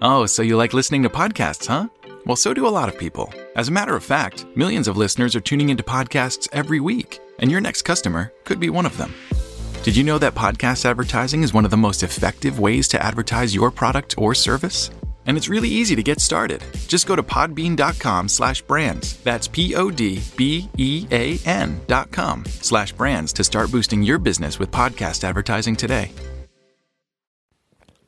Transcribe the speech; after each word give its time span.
Oh, 0.00 0.26
so 0.26 0.42
you 0.42 0.56
like 0.56 0.74
listening 0.74 1.02
to 1.02 1.08
podcasts, 1.08 1.66
huh? 1.66 1.88
Well, 2.24 2.36
so 2.36 2.54
do 2.54 2.68
a 2.68 2.70
lot 2.70 2.88
of 2.88 2.96
people. 2.96 3.32
As 3.56 3.66
a 3.68 3.72
matter 3.72 3.96
of 3.96 4.04
fact, 4.04 4.46
millions 4.54 4.86
of 4.86 4.96
listeners 4.96 5.34
are 5.34 5.40
tuning 5.40 5.70
into 5.70 5.82
podcasts 5.82 6.46
every 6.52 6.78
week, 6.78 7.18
and 7.40 7.50
your 7.50 7.60
next 7.60 7.82
customer 7.82 8.32
could 8.44 8.60
be 8.60 8.70
one 8.70 8.86
of 8.86 8.96
them. 8.96 9.12
Did 9.82 9.96
you 9.96 10.04
know 10.04 10.18
that 10.18 10.36
podcast 10.36 10.84
advertising 10.84 11.42
is 11.42 11.52
one 11.52 11.64
of 11.64 11.72
the 11.72 11.76
most 11.76 12.04
effective 12.04 12.60
ways 12.60 12.86
to 12.88 13.02
advertise 13.02 13.54
your 13.54 13.72
product 13.72 14.14
or 14.18 14.36
service? 14.36 14.90
And 15.26 15.36
it's 15.36 15.48
really 15.48 15.68
easy 15.68 15.96
to 15.96 16.02
get 16.02 16.20
started. 16.20 16.62
Just 16.86 17.06
go 17.06 17.16
to 17.16 17.22
podbean.com 17.22 18.28
slash 18.28 18.62
brands. 18.62 19.16
That's 19.18 19.48
P-O-D-B-E-A-N 19.48 19.80
dot 21.86 22.10
com 22.12 22.44
slash 22.46 22.92
brands 22.92 23.32
to 23.34 23.44
start 23.44 23.70
boosting 23.72 24.02
your 24.02 24.18
business 24.18 24.58
with 24.58 24.70
podcast 24.70 25.24
advertising 25.24 25.76
today. 25.76 26.12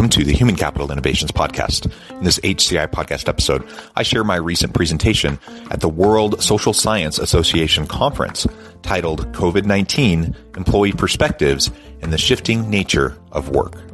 Welcome 0.00 0.18
to 0.18 0.24
the 0.24 0.32
Human 0.32 0.56
Capital 0.56 0.90
Innovations 0.90 1.30
Podcast. 1.30 1.92
In 2.10 2.24
this 2.24 2.38
HCI 2.38 2.90
podcast 2.90 3.28
episode, 3.28 3.68
I 3.96 4.02
share 4.02 4.24
my 4.24 4.36
recent 4.36 4.72
presentation 4.72 5.38
at 5.70 5.80
the 5.80 5.90
World 5.90 6.42
Social 6.42 6.72
Science 6.72 7.18
Association 7.18 7.86
conference 7.86 8.46
titled 8.80 9.30
COVID 9.32 9.66
19 9.66 10.34
Employee 10.56 10.92
Perspectives 10.92 11.70
and 12.00 12.14
the 12.14 12.16
Shifting 12.16 12.70
Nature 12.70 13.18
of 13.30 13.50
Work. 13.50 13.89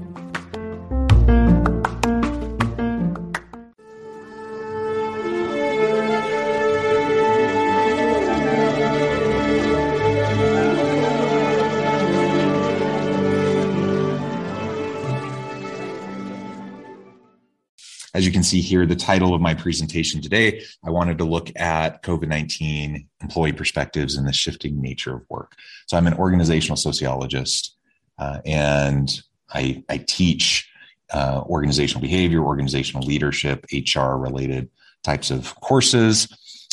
See 18.47 18.61
here, 18.61 18.87
the 18.87 18.97
title 18.97 19.35
of 19.35 19.41
my 19.41 19.55
presentation 19.55 20.21
today, 20.21 20.63
I 20.85 20.91
wanted 20.91 21.19
to 21.19 21.25
look 21.25 21.51
at 21.57 22.03
COVID 22.03 22.29
19 22.29 23.09
employee 23.23 23.53
perspectives 23.53 24.17
and 24.17 24.27
the 24.27 24.33
shifting 24.33 24.81
nature 24.81 25.15
of 25.15 25.23
work. 25.29 25.53
So, 25.87 25.97
I'm 25.97 26.07
an 26.07 26.15
organizational 26.15 26.77
sociologist 26.77 27.77
uh, 28.19 28.41
and 28.45 29.21
I, 29.53 29.85
I 29.89 29.99
teach 29.99 30.71
uh, 31.12 31.43
organizational 31.47 32.03
behavior, 32.03 32.43
organizational 32.43 33.06
leadership, 33.06 33.65
HR 33.73 34.17
related 34.17 34.69
types 35.05 35.31
of 35.31 35.55
courses. 35.61 36.29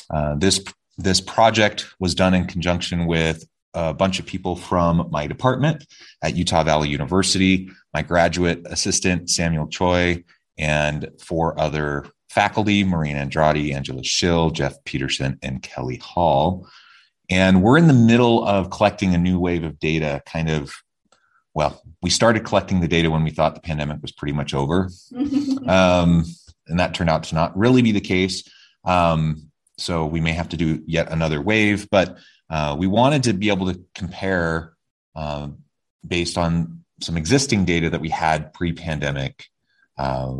Uh, 0.09 0.35
this, 0.35 0.63
this 0.97 1.22
project 1.22 1.88
was 2.00 2.16
done 2.16 2.33
in 2.33 2.45
conjunction 2.45 3.06
with 3.06 3.45
a 3.73 3.94
bunch 3.94 4.19
of 4.19 4.25
people 4.25 4.56
from 4.56 5.07
my 5.12 5.28
department 5.28 5.85
at 6.23 6.35
Utah 6.35 6.63
Valley 6.63 6.89
University, 6.89 7.69
my 7.94 8.01
graduate 8.01 8.62
assistant, 8.66 9.29
Samuel 9.29 9.67
Choi, 9.67 10.23
and 10.57 11.09
four 11.19 11.59
other 11.59 12.05
faculty 12.29 12.83
Maureen 12.83 13.15
Andrade, 13.15 13.71
Angela 13.71 14.03
Schill, 14.03 14.49
Jeff 14.49 14.83
Peterson, 14.83 15.37
and 15.41 15.61
Kelly 15.61 15.97
Hall. 15.97 16.67
And 17.29 17.61
we're 17.61 17.77
in 17.77 17.87
the 17.87 17.93
middle 17.93 18.45
of 18.45 18.69
collecting 18.69 19.13
a 19.13 19.17
new 19.17 19.39
wave 19.39 19.63
of 19.63 19.79
data, 19.79 20.21
kind 20.25 20.49
of. 20.49 20.73
Well, 21.55 21.83
we 22.01 22.09
started 22.09 22.43
collecting 22.43 22.79
the 22.79 22.87
data 22.87 23.11
when 23.11 23.23
we 23.23 23.29
thought 23.29 23.53
the 23.53 23.61
pandemic 23.61 24.01
was 24.01 24.11
pretty 24.11 24.33
much 24.33 24.55
over. 24.55 24.89
um, 25.67 26.25
and 26.67 26.79
that 26.79 26.95
turned 26.95 27.11
out 27.11 27.23
to 27.25 27.35
not 27.35 27.55
really 27.55 27.83
be 27.83 27.91
the 27.91 28.01
case. 28.01 28.43
Um, 28.83 29.51
so 29.77 30.05
we 30.07 30.19
may 30.19 30.31
have 30.31 30.49
to 30.49 30.57
do 30.57 30.81
yet 30.87 31.11
another 31.11 31.41
wave, 31.41 31.89
but 31.91 32.17
uh, 32.49 32.75
we 32.77 32.87
wanted 32.87 33.23
to 33.23 33.33
be 33.33 33.49
able 33.49 33.71
to 33.71 33.79
compare 33.93 34.73
uh, 35.15 35.49
based 36.05 36.37
on 36.37 36.83
some 37.01 37.17
existing 37.17 37.65
data 37.65 37.89
that 37.89 38.01
we 38.01 38.09
had 38.09 38.53
pre 38.53 38.73
pandemic 38.73 39.45
uh, 39.97 40.35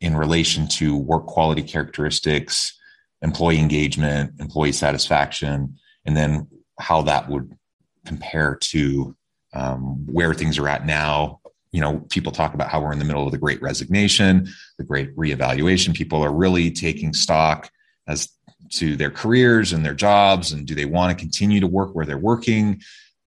in 0.00 0.16
relation 0.16 0.68
to 0.68 0.96
work 0.96 1.26
quality 1.26 1.62
characteristics, 1.62 2.78
employee 3.22 3.58
engagement, 3.58 4.32
employee 4.40 4.72
satisfaction, 4.72 5.76
and 6.04 6.16
then 6.16 6.46
how 6.78 7.02
that 7.02 7.28
would 7.28 7.56
compare 8.04 8.56
to 8.60 9.16
um, 9.54 10.06
where 10.06 10.34
things 10.34 10.58
are 10.58 10.68
at 10.68 10.86
now. 10.86 11.40
You 11.72 11.80
know, 11.80 11.98
people 12.10 12.32
talk 12.32 12.54
about 12.54 12.68
how 12.68 12.80
we're 12.80 12.92
in 12.92 12.98
the 12.98 13.04
middle 13.04 13.26
of 13.26 13.32
the 13.32 13.38
great 13.38 13.60
resignation, 13.60 14.48
the 14.78 14.84
great 14.84 15.14
reevaluation. 15.16 15.94
People 15.94 16.22
are 16.22 16.32
really 16.32 16.70
taking 16.70 17.12
stock 17.12 17.70
as 18.06 18.28
to 18.70 18.96
their 18.96 19.10
careers 19.10 19.72
and 19.72 19.84
their 19.84 19.94
jobs 19.94 20.52
and 20.52 20.66
do 20.66 20.74
they 20.74 20.84
want 20.84 21.16
to 21.16 21.22
continue 21.22 21.60
to 21.60 21.66
work 21.66 21.94
where 21.94 22.06
they're 22.06 22.18
working 22.18 22.80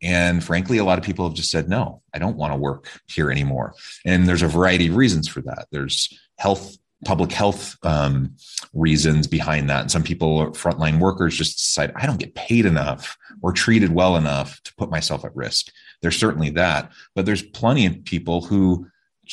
and 0.06 0.44
frankly, 0.44 0.78
a 0.78 0.84
lot 0.84 0.98
of 0.98 1.04
people 1.04 1.26
have 1.26 1.34
just 1.34 1.50
said, 1.50 1.68
no, 1.68 2.00
I 2.14 2.20
don't 2.20 2.36
want 2.36 2.52
to 2.52 2.56
work 2.56 2.88
here 3.08 3.28
anymore. 3.28 3.74
And 4.04 4.28
there's 4.28 4.42
a 4.42 4.46
variety 4.48 4.86
of 4.86 4.94
reasons 4.94 5.26
for 5.26 5.40
that. 5.42 5.66
There's 5.72 6.16
health, 6.38 6.76
public 7.04 7.32
health 7.32 7.76
um, 7.82 8.36
reasons 8.72 9.26
behind 9.26 9.68
that. 9.68 9.80
And 9.80 9.90
some 9.90 10.04
people, 10.04 10.52
frontline 10.52 11.00
workers, 11.00 11.36
just 11.36 11.58
decide, 11.58 11.92
I 11.96 12.06
don't 12.06 12.20
get 12.20 12.36
paid 12.36 12.66
enough 12.66 13.18
or 13.42 13.50
treated 13.52 13.92
well 13.92 14.16
enough 14.16 14.62
to 14.62 14.74
put 14.76 14.90
myself 14.90 15.24
at 15.24 15.34
risk. 15.34 15.72
There's 16.02 16.16
certainly 16.16 16.50
that. 16.50 16.92
But 17.16 17.26
there's 17.26 17.42
plenty 17.42 17.84
of 17.86 18.04
people 18.04 18.42
who 18.42 18.86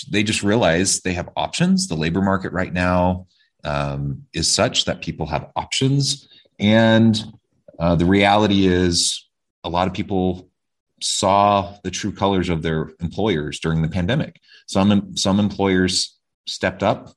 they 0.10 0.24
just 0.24 0.42
realize 0.42 1.02
they 1.02 1.14
have 1.14 1.30
options. 1.36 1.88
The 1.88 1.96
labor 1.96 2.24
market 2.24 2.52
right 2.52 2.74
now 2.74 3.28
um, 3.64 4.24
is 4.34 4.52
such 4.52 4.86
that 4.86 5.04
people 5.04 5.28
have 5.28 5.52
options. 5.56 6.28
And 6.58 7.24
uh, 7.78 7.94
the 7.94 8.06
reality 8.06 8.66
is, 8.66 9.20
a 9.64 9.70
lot 9.70 9.88
of 9.88 9.94
people 9.94 10.50
saw 11.04 11.76
the 11.84 11.92
true 11.92 12.12
colors 12.12 12.50
of 12.50 12.62
their 12.62 12.92
employers 13.00 13.60
during 13.60 13.82
the 13.82 13.90
pandemic. 13.90 14.40
Some 14.68 15.16
some 15.16 15.40
employers 15.40 16.18
stepped 16.48 16.84
up 16.84 17.14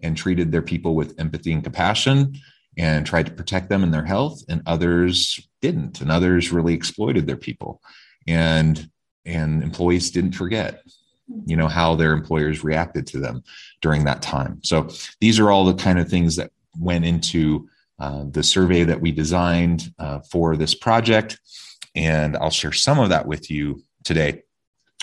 and 0.00 0.16
treated 0.16 0.50
their 0.50 0.62
people 0.62 0.94
with 0.94 1.18
empathy 1.18 1.52
and 1.52 1.62
compassion 1.62 2.34
and 2.78 3.06
tried 3.06 3.26
to 3.26 3.32
protect 3.32 3.68
them 3.68 3.82
and 3.82 3.92
their 3.92 4.04
health 4.04 4.42
and 4.48 4.62
others 4.66 5.46
didn't 5.60 6.00
and 6.00 6.10
others 6.10 6.52
really 6.52 6.74
exploited 6.74 7.26
their 7.26 7.36
people. 7.36 7.80
And 8.26 8.88
and 9.24 9.62
employees 9.62 10.10
didn't 10.10 10.32
forget 10.32 10.82
you 11.46 11.56
know 11.56 11.68
how 11.68 11.94
their 11.94 12.12
employers 12.12 12.64
reacted 12.64 13.06
to 13.06 13.18
them 13.18 13.42
during 13.80 14.04
that 14.04 14.22
time. 14.22 14.60
So 14.62 14.88
these 15.20 15.38
are 15.38 15.50
all 15.50 15.64
the 15.64 15.74
kind 15.74 15.98
of 15.98 16.08
things 16.08 16.36
that 16.36 16.50
went 16.78 17.04
into 17.04 17.68
uh, 17.98 18.24
the 18.30 18.42
survey 18.42 18.84
that 18.84 19.00
we 19.00 19.12
designed 19.12 19.92
uh, 19.98 20.20
for 20.30 20.56
this 20.56 20.74
project 20.74 21.38
and 21.94 22.36
I'll 22.36 22.50
share 22.50 22.72
some 22.72 22.98
of 22.98 23.10
that 23.10 23.26
with 23.26 23.50
you 23.50 23.82
today. 24.04 24.42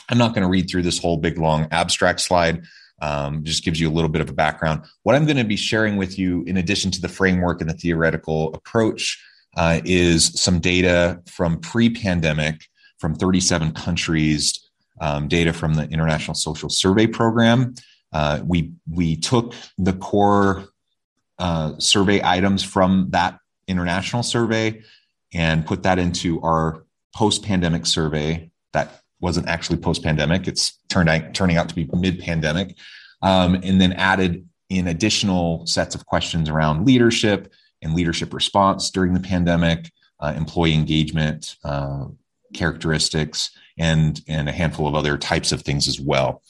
I'm 0.10 0.18
not 0.18 0.34
going 0.34 0.44
to 0.44 0.50
read 0.50 0.70
through 0.70 0.84
this 0.84 1.00
whole 1.00 1.18
big 1.18 1.38
long 1.38 1.68
abstract 1.72 2.22
slide. 2.22 2.64
Um, 3.02 3.46
just 3.46 3.64
gives 3.64 3.80
you 3.80 3.90
a 3.90 3.94
little 3.94 4.10
bit 4.10 4.22
of 4.22 4.30
a 4.30 4.34
background. 4.34 4.82
What 5.04 5.16
I'm 5.16 5.26
going 5.26 5.38
to 5.38 5.46
be 5.46 5.56
sharing 5.56 5.96
with 5.96 6.20
you, 6.20 6.44
in 6.44 6.58
addition 6.58 6.92
to 6.92 7.02
the 7.02 7.08
framework 7.08 7.62
and 7.62 7.70
the 7.70 7.74
theoretical 7.74 8.54
approach, 8.54 9.24
uh, 9.56 9.80
is 9.86 10.40
some 10.40 10.60
data 10.60 11.22
from 11.26 11.60
pre 11.62 11.90
pandemic 11.90 12.68
from 12.98 13.16
37 13.16 13.72
countries, 13.72 14.70
um, 15.00 15.30
data 15.30 15.54
from 15.54 15.76
the 15.76 15.88
International 15.90 16.36
Social 16.36 16.70
Survey 16.70 17.08
Program. 17.08 17.74
Uh, 18.12 18.42
we, 18.46 18.74
we 18.92 19.16
took 19.16 19.54
the 19.78 19.94
core 19.94 20.66
uh, 21.38 21.74
survey 21.80 22.20
items 22.22 22.64
from 22.64 23.08
that 23.12 23.40
international 23.68 24.24
survey 24.24 24.82
and 25.34 25.66
put 25.66 25.84
that 25.84 26.00
into 26.00 26.42
our 26.42 26.86
post 27.16 27.44
pandemic 27.44 27.86
survey 27.86 28.50
that 28.74 29.02
wasn't 29.20 29.48
actually 29.48 29.78
post 29.78 30.04
pandemic. 30.04 30.48
It's 30.48 30.80
turned 30.90 31.10
out, 31.10 31.34
turning 31.34 31.58
out 31.58 31.70
to 31.70 31.76
be 31.76 31.90
mid 31.94 32.20
pandemic. 32.20 32.76
Um, 33.22 33.56
and 33.56 33.82
then 33.82 33.94
added 33.94 34.48
in 34.70 34.88
additional 34.88 35.66
sets 35.66 35.96
of 35.96 36.06
questions 36.06 36.48
around 36.48 36.86
leadership 36.86 37.52
and 37.82 37.94
leadership 37.94 38.34
response 38.34 38.92
during 38.92 39.14
the 39.14 39.20
pandemic, 39.20 39.92
uh, 40.20 40.34
employee 40.38 40.74
engagement 40.74 41.56
uh, 41.64 42.06
characteristics, 42.54 43.52
and 43.78 44.22
and 44.28 44.48
a 44.50 44.52
handful 44.52 44.88
of 44.88 44.96
other 44.96 45.18
types 45.18 45.52
of 45.52 45.62
things 45.62 45.88
as 45.88 46.00
well. 46.00 46.44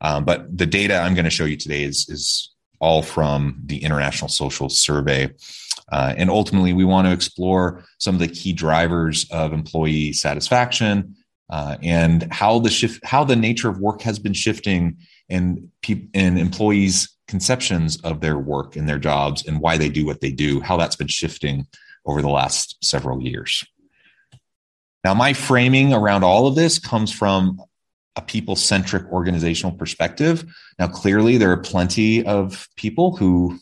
Um, 0.00 0.24
but 0.24 0.56
the 0.56 0.66
data 0.66 0.98
I'm 0.98 1.14
going 1.14 1.24
to 1.24 1.30
show 1.30 1.44
you 1.44 1.56
today 1.56 1.84
is 1.84 2.08
is 2.08 2.54
all 2.80 3.02
from 3.02 3.60
the 3.66 3.82
International 3.82 4.28
Social 4.28 4.68
Survey. 4.68 5.30
Uh, 5.90 6.14
and 6.16 6.30
ultimately, 6.30 6.72
we 6.72 6.84
want 6.84 7.06
to 7.06 7.12
explore 7.12 7.84
some 7.98 8.14
of 8.14 8.20
the 8.20 8.28
key 8.28 8.52
drivers 8.52 9.28
of 9.30 9.52
employee 9.52 10.12
satisfaction 10.12 11.16
uh, 11.50 11.76
and 11.82 12.32
how 12.32 12.58
the 12.60 12.70
shift, 12.70 13.04
how 13.04 13.24
the 13.24 13.36
nature 13.36 13.68
of 13.68 13.78
work 13.78 14.02
has 14.02 14.18
been 14.18 14.34
shifting, 14.34 14.96
and 15.28 15.68
and 16.14 16.38
employees' 16.38 17.16
conceptions 17.28 18.00
of 18.02 18.20
their 18.20 18.38
work 18.38 18.76
and 18.76 18.88
their 18.88 18.98
jobs 18.98 19.46
and 19.46 19.60
why 19.60 19.76
they 19.76 19.88
do 19.88 20.04
what 20.04 20.20
they 20.20 20.32
do, 20.32 20.60
how 20.60 20.76
that's 20.76 20.96
been 20.96 21.08
shifting 21.08 21.66
over 22.06 22.20
the 22.20 22.28
last 22.28 22.76
several 22.84 23.22
years. 23.22 23.64
Now, 25.04 25.14
my 25.14 25.32
framing 25.32 25.92
around 25.92 26.24
all 26.24 26.46
of 26.46 26.56
this 26.56 26.78
comes 26.78 27.12
from 27.12 27.60
a 28.16 28.22
people 28.22 28.56
centric 28.56 29.10
organizational 29.12 29.76
perspective. 29.76 30.44
Now, 30.78 30.88
clearly, 30.88 31.38
there 31.38 31.52
are 31.52 31.56
plenty 31.56 32.24
of 32.24 32.68
people 32.76 33.16
who 33.16 33.58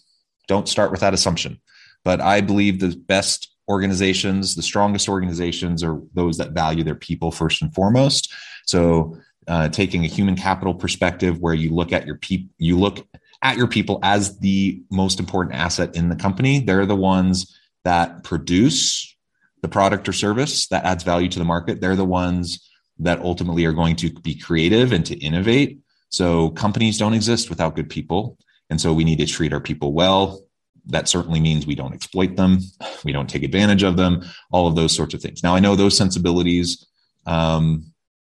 don't 0.48 0.68
start 0.68 0.90
with 0.90 1.00
that 1.00 1.14
assumption, 1.14 1.60
but 2.08 2.22
I 2.22 2.40
believe 2.40 2.80
the 2.80 2.96
best 2.96 3.54
organizations, 3.68 4.54
the 4.54 4.62
strongest 4.62 5.10
organizations, 5.10 5.84
are 5.84 6.00
those 6.14 6.38
that 6.38 6.52
value 6.52 6.82
their 6.82 6.94
people 6.94 7.30
first 7.30 7.60
and 7.60 7.70
foremost. 7.74 8.32
So, 8.64 9.18
uh, 9.46 9.68
taking 9.68 10.06
a 10.06 10.08
human 10.08 10.34
capital 10.34 10.72
perspective, 10.72 11.38
where 11.38 11.52
you 11.52 11.68
look 11.68 11.92
at 11.92 12.06
your 12.06 12.16
people, 12.16 12.48
you 12.56 12.78
look 12.78 13.06
at 13.42 13.58
your 13.58 13.66
people 13.66 13.98
as 14.02 14.38
the 14.38 14.82
most 14.90 15.20
important 15.20 15.54
asset 15.54 15.94
in 15.96 16.08
the 16.08 16.16
company. 16.16 16.60
They're 16.60 16.86
the 16.86 16.96
ones 16.96 17.54
that 17.84 18.24
produce 18.24 19.14
the 19.60 19.68
product 19.68 20.08
or 20.08 20.14
service 20.14 20.66
that 20.68 20.84
adds 20.84 21.04
value 21.04 21.28
to 21.28 21.38
the 21.38 21.44
market. 21.44 21.82
They're 21.82 21.94
the 21.94 22.06
ones 22.06 22.70
that 23.00 23.20
ultimately 23.20 23.66
are 23.66 23.74
going 23.74 23.96
to 23.96 24.10
be 24.20 24.34
creative 24.34 24.92
and 24.92 25.04
to 25.04 25.18
innovate. 25.18 25.80
So 26.08 26.48
companies 26.52 26.96
don't 26.96 27.12
exist 27.12 27.50
without 27.50 27.76
good 27.76 27.90
people. 27.90 28.38
And 28.70 28.80
so 28.80 28.94
we 28.94 29.04
need 29.04 29.18
to 29.18 29.26
treat 29.26 29.52
our 29.52 29.60
people 29.60 29.92
well. 29.92 30.47
That 30.88 31.08
certainly 31.08 31.40
means 31.40 31.66
we 31.66 31.74
don't 31.74 31.94
exploit 31.94 32.36
them, 32.36 32.60
we 33.04 33.12
don't 33.12 33.28
take 33.28 33.42
advantage 33.42 33.82
of 33.82 33.96
them, 33.96 34.24
all 34.50 34.66
of 34.66 34.74
those 34.74 34.92
sorts 34.92 35.14
of 35.14 35.20
things. 35.20 35.42
Now, 35.42 35.54
I 35.54 35.60
know 35.60 35.76
those 35.76 35.96
sensibilities, 35.96 36.86
um, 37.26 37.92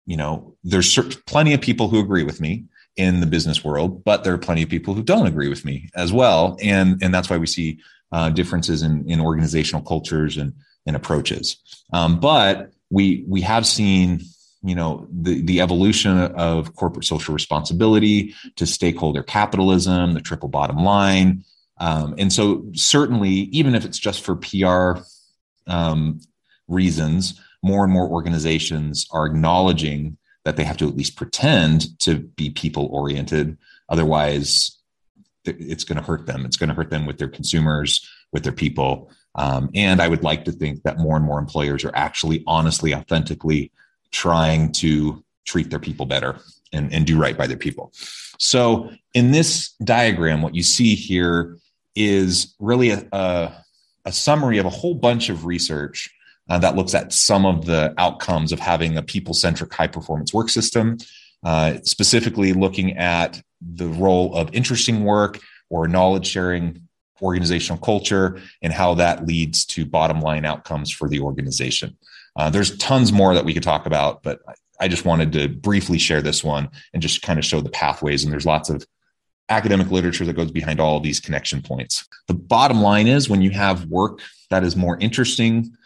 you 0.06 0.16
know, 0.16 0.56
there's 0.64 0.96
plenty 1.26 1.52
of 1.52 1.60
people 1.60 1.88
who 1.88 2.00
agree 2.00 2.24
with 2.24 2.40
me 2.40 2.64
in 2.96 3.20
the 3.20 3.26
business 3.26 3.62
world, 3.62 4.02
but 4.04 4.24
there 4.24 4.32
are 4.32 4.38
plenty 4.38 4.62
of 4.62 4.68
people 4.68 4.94
who 4.94 5.02
don't 5.02 5.26
agree 5.26 5.48
with 5.48 5.64
me 5.64 5.88
as 5.94 6.12
well. 6.12 6.56
And, 6.62 7.00
and 7.02 7.14
that's 7.14 7.30
why 7.30 7.36
we 7.36 7.46
see 7.46 7.78
uh, 8.10 8.30
differences 8.30 8.82
in, 8.82 9.08
in 9.08 9.20
organizational 9.20 9.82
cultures 9.82 10.36
and, 10.36 10.52
and 10.86 10.96
approaches. 10.96 11.58
Um, 11.92 12.18
but 12.18 12.72
we, 12.90 13.24
we 13.28 13.42
have 13.42 13.66
seen 13.66 14.20
you 14.62 14.74
know 14.74 15.06
the 15.10 15.40
the 15.42 15.60
evolution 15.60 16.18
of 16.18 16.74
corporate 16.74 17.04
social 17.04 17.32
responsibility 17.32 18.34
to 18.56 18.66
stakeholder 18.66 19.22
capitalism 19.22 20.14
the 20.14 20.20
triple 20.20 20.48
bottom 20.48 20.78
line 20.78 21.44
um, 21.80 22.14
and 22.18 22.32
so 22.32 22.64
certainly 22.74 23.30
even 23.30 23.74
if 23.74 23.84
it's 23.84 23.98
just 23.98 24.24
for 24.24 24.36
pr 24.36 25.00
um, 25.66 26.20
reasons 26.66 27.40
more 27.62 27.84
and 27.84 27.92
more 27.92 28.08
organizations 28.08 29.06
are 29.10 29.26
acknowledging 29.26 30.16
that 30.44 30.56
they 30.56 30.64
have 30.64 30.76
to 30.76 30.88
at 30.88 30.96
least 30.96 31.16
pretend 31.16 31.98
to 31.98 32.18
be 32.18 32.50
people 32.50 32.86
oriented 32.86 33.56
otherwise 33.88 34.78
it's 35.48 35.84
going 35.84 35.98
to 35.98 36.04
hurt 36.04 36.26
them. 36.26 36.44
It's 36.44 36.56
going 36.56 36.68
to 36.68 36.74
hurt 36.74 36.90
them 36.90 37.06
with 37.06 37.18
their 37.18 37.28
consumers 37.28 38.08
with 38.32 38.42
their 38.42 38.52
people. 38.52 39.10
Um, 39.34 39.70
and 39.74 40.02
i 40.02 40.08
would 40.08 40.22
like 40.22 40.44
to 40.46 40.52
think 40.52 40.82
that 40.82 40.98
more 40.98 41.16
and 41.16 41.24
more 41.24 41.38
employers 41.38 41.84
are 41.84 41.94
actually 41.94 42.42
honestly 42.46 42.94
authentically 42.94 43.70
trying 44.10 44.72
to 44.72 45.22
treat 45.44 45.70
their 45.70 45.78
people 45.78 46.06
better 46.06 46.40
and, 46.72 46.92
and 46.92 47.06
do 47.06 47.18
right 47.18 47.36
by 47.36 47.46
their 47.46 47.56
people. 47.56 47.92
So 48.38 48.90
in 49.14 49.30
this 49.30 49.72
diagram, 49.84 50.42
what 50.42 50.54
you 50.54 50.62
see 50.62 50.94
here 50.94 51.56
is 51.98 52.54
really 52.58 52.90
a, 52.90 53.06
a, 53.12 53.64
a 54.04 54.12
summary 54.12 54.58
of 54.58 54.66
a 54.66 54.70
whole 54.70 54.94
bunch 54.94 55.28
of 55.28 55.44
research 55.44 56.08
uh, 56.48 56.58
that 56.58 56.76
looks 56.76 56.94
at 56.94 57.12
some 57.12 57.44
of 57.44 57.66
the 57.66 57.92
outcomes 57.98 58.52
of 58.52 58.60
having 58.60 58.96
a 58.96 59.02
people 59.02 59.34
centric 59.34 59.72
high 59.72 59.86
performance 59.86 60.32
work 60.32 60.48
system, 60.48 60.96
uh, 61.44 61.74
specifically 61.82 62.52
looking 62.52 62.96
at 62.96 63.42
the 63.60 63.88
role 63.88 64.34
of 64.34 64.54
interesting 64.54 65.04
work 65.04 65.40
or 65.68 65.88
knowledge 65.88 66.26
sharing 66.26 66.80
organizational 67.20 67.80
culture 67.80 68.40
and 68.62 68.72
how 68.72 68.94
that 68.94 69.26
leads 69.26 69.66
to 69.66 69.84
bottom 69.84 70.20
line 70.20 70.46
outcomes 70.46 70.90
for 70.90 71.08
the 71.08 71.20
organization. 71.20 71.96
Uh, 72.36 72.48
there's 72.48 72.76
tons 72.78 73.12
more 73.12 73.34
that 73.34 73.44
we 73.44 73.52
could 73.52 73.62
talk 73.62 73.86
about, 73.86 74.22
but 74.22 74.40
I 74.80 74.86
just 74.86 75.04
wanted 75.04 75.32
to 75.32 75.48
briefly 75.48 75.98
share 75.98 76.22
this 76.22 76.44
one 76.44 76.68
and 76.94 77.02
just 77.02 77.22
kind 77.22 77.38
of 77.38 77.44
show 77.44 77.60
the 77.60 77.70
pathways. 77.70 78.22
And 78.22 78.32
there's 78.32 78.46
lots 78.46 78.70
of 78.70 78.86
academic 79.48 79.90
literature 79.90 80.24
that 80.24 80.34
goes 80.34 80.50
behind 80.50 80.80
all 80.80 81.00
these 81.00 81.20
connection 81.20 81.62
points. 81.62 82.06
The 82.26 82.34
bottom 82.34 82.80
line 82.80 83.06
is 83.06 83.28
when 83.28 83.42
you 83.42 83.50
have 83.50 83.86
work 83.86 84.20
that 84.50 84.64
is 84.64 84.76
more 84.76 84.98
interesting, 84.98 85.76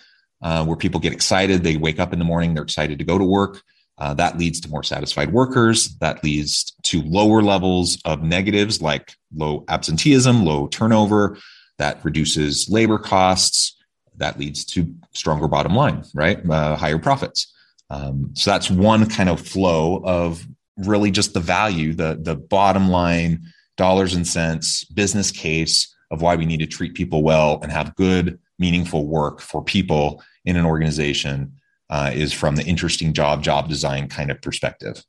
uh, 0.43 0.65
where 0.65 0.77
people 0.77 1.01
get 1.01 1.13
excited, 1.13 1.63
they 1.63 1.77
wake 1.77 2.01
up 2.01 2.13
in 2.13 2.19
the 2.19 2.25
morning, 2.25 2.55
they're 2.55 2.65
excited 2.65 2.99
to 2.99 3.05
go 3.05 3.19
to 3.19 3.25
work. 3.25 3.63
Uh, 3.99 4.15
that 4.15 4.39
leads 4.39 4.61
to 4.61 4.69
more 4.69 4.83
satisfied 4.83 5.33
workers. 5.33 5.97
That 5.99 6.25
leads 6.25 6.73
to 6.85 7.03
lower 7.03 7.43
levels 7.43 8.01
of 8.05 8.23
negatives 8.23 8.83
like 8.83 9.15
low 9.35 9.65
absenteeism, 9.69 10.45
low 10.45 10.67
turnover. 10.67 11.39
That 11.79 12.05
reduces 12.05 12.69
labor 12.69 12.99
costs 12.99 13.77
that 14.17 14.39
leads 14.39 14.65
to 14.65 14.95
stronger 15.13 15.49
bottom 15.49 15.75
line, 15.75 16.05
right? 16.15 16.39
Uh, 16.49 16.77
higher 16.77 16.99
profits. 16.99 17.53
Um, 17.91 18.31
so 18.35 18.51
that's 18.51 18.71
one 18.71 19.09
kind 19.09 19.29
of 19.29 19.41
flow 19.41 20.03
of 20.05 20.47
really 20.77 21.11
just 21.11 21.35
the 21.35 21.41
value, 21.41 21.93
the 21.93 22.19
the 22.21 22.35
bottom 22.35 22.89
line, 22.89 23.52
dollars 23.77 24.15
and 24.15 24.27
cents, 24.27 24.85
business 24.85 25.31
case 25.31 25.95
of 26.11 26.23
why 26.23 26.37
we 26.37 26.47
need 26.47 26.61
to 26.61 26.67
treat 26.67 26.95
people 26.95 27.23
well 27.23 27.59
and 27.63 27.73
have 27.73 27.97
good, 27.97 28.39
meaningful 28.59 29.07
work 29.07 29.41
for 29.41 29.65
people 29.65 30.23
in 30.45 30.57
an 30.57 30.65
organization 30.65 31.53
uh, 31.91 32.11
is 32.13 32.33
from 32.33 32.57
the 32.57 32.65
interesting 32.65 33.13
job, 33.13 33.43
job 33.43 33.69
design 33.69 34.09
kind 34.09 34.31
of 34.31 34.41
perspective. 34.41 35.05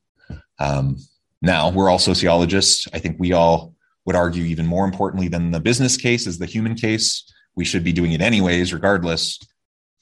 Um, 0.60 0.98
now 1.42 1.69
we're 1.69 1.89
all 1.89 2.00
sociologists. 2.00 2.88
I 2.94 3.00
think 3.00 3.18
we 3.19 3.33
all 3.33 3.74
would 4.06 4.15
argue 4.15 4.44
even 4.44 4.65
more 4.65 4.86
importantly 4.86 5.27
than 5.27 5.51
the 5.51 5.60
business 5.60 5.98
case 5.98 6.27
is 6.27 6.39
the 6.39 6.45
human 6.45 6.75
case 6.75 7.30
we 7.56 7.65
should 7.65 7.83
be 7.83 7.94
doing 7.94 8.12
it 8.12 8.22
anyways, 8.22 8.74
regardless. 8.74 9.39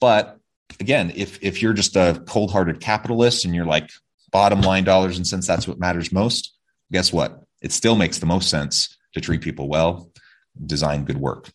But 0.00 0.38
again, 0.80 1.12
if 1.14 1.38
if 1.42 1.62
you're 1.62 1.72
just 1.72 1.96
a 1.96 2.22
cold-hearted 2.26 2.80
capitalist 2.80 3.44
and 3.44 3.54
you're 3.54 3.66
like 3.66 3.90
bottom 4.30 4.62
line 4.62 4.84
dollars 4.84 5.16
and 5.16 5.26
cents, 5.26 5.46
that's 5.46 5.68
what 5.68 5.78
matters 5.78 6.12
most. 6.12 6.56
Guess 6.90 7.12
what? 7.12 7.42
It 7.62 7.72
still 7.72 7.96
makes 7.96 8.18
the 8.18 8.26
most 8.26 8.50
sense 8.50 8.96
to 9.14 9.20
treat 9.20 9.40
people 9.40 9.68
well, 9.68 10.10
design 10.66 11.04
good 11.04 11.18
work. 11.18 11.50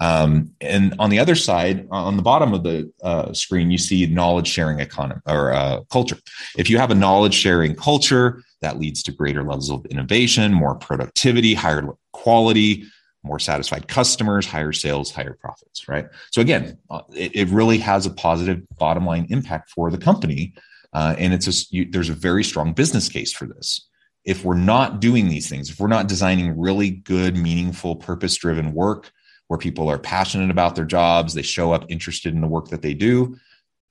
Um, 0.00 0.52
and 0.62 0.94
on 0.98 1.10
the 1.10 1.18
other 1.18 1.34
side, 1.34 1.86
on 1.90 2.16
the 2.16 2.22
bottom 2.22 2.54
of 2.54 2.62
the 2.62 2.90
uh, 3.02 3.34
screen, 3.34 3.70
you 3.70 3.76
see 3.76 4.06
knowledge 4.06 4.48
sharing 4.48 4.80
economy 4.80 5.20
or 5.26 5.52
uh, 5.52 5.82
culture. 5.90 6.16
If 6.56 6.70
you 6.70 6.78
have 6.78 6.90
a 6.90 6.94
knowledge 6.94 7.34
sharing 7.34 7.74
culture, 7.74 8.42
that 8.62 8.78
leads 8.78 9.02
to 9.04 9.12
greater 9.12 9.42
levels 9.42 9.70
of 9.70 9.84
innovation, 9.86 10.52
more 10.52 10.74
productivity, 10.74 11.54
higher 11.54 11.86
quality, 12.12 12.84
more 13.22 13.38
satisfied 13.38 13.88
customers, 13.88 14.46
higher 14.46 14.72
sales, 14.72 15.10
higher 15.10 15.36
profits, 15.38 15.88
right? 15.88 16.06
So 16.30 16.40
again, 16.40 16.78
uh, 16.88 17.02
it, 17.14 17.36
it, 17.36 17.48
really 17.48 17.78
has 17.78 18.06
a 18.06 18.10
positive 18.10 18.62
bottom 18.78 19.04
line 19.04 19.26
impact 19.28 19.70
for 19.70 19.90
the 19.90 19.98
company, 19.98 20.54
uh, 20.94 21.14
and 21.18 21.34
it's 21.34 21.44
just 21.44 21.72
you, 21.72 21.84
there's 21.90 22.08
a 22.08 22.14
very 22.14 22.42
strong 22.42 22.72
business 22.72 23.08
case 23.08 23.32
for 23.32 23.46
this. 23.46 23.88
If 24.24 24.44
we're 24.44 24.54
not 24.54 25.00
doing 25.00 25.28
these 25.28 25.48
things, 25.48 25.70
if 25.70 25.80
we're 25.80 25.88
not 25.88 26.08
designing 26.08 26.58
really 26.58 26.90
good, 26.90 27.36
meaningful, 27.36 27.96
purpose-driven 27.96 28.72
work 28.72 29.10
where 29.48 29.58
people 29.58 29.88
are 29.88 29.98
passionate 29.98 30.50
about 30.50 30.76
their 30.76 30.84
jobs, 30.84 31.34
they 31.34 31.42
show 31.42 31.72
up 31.72 31.84
interested 31.88 32.34
in 32.34 32.40
the 32.40 32.46
work 32.46 32.68
that 32.68 32.82
they 32.82 32.94
do, 32.94 33.36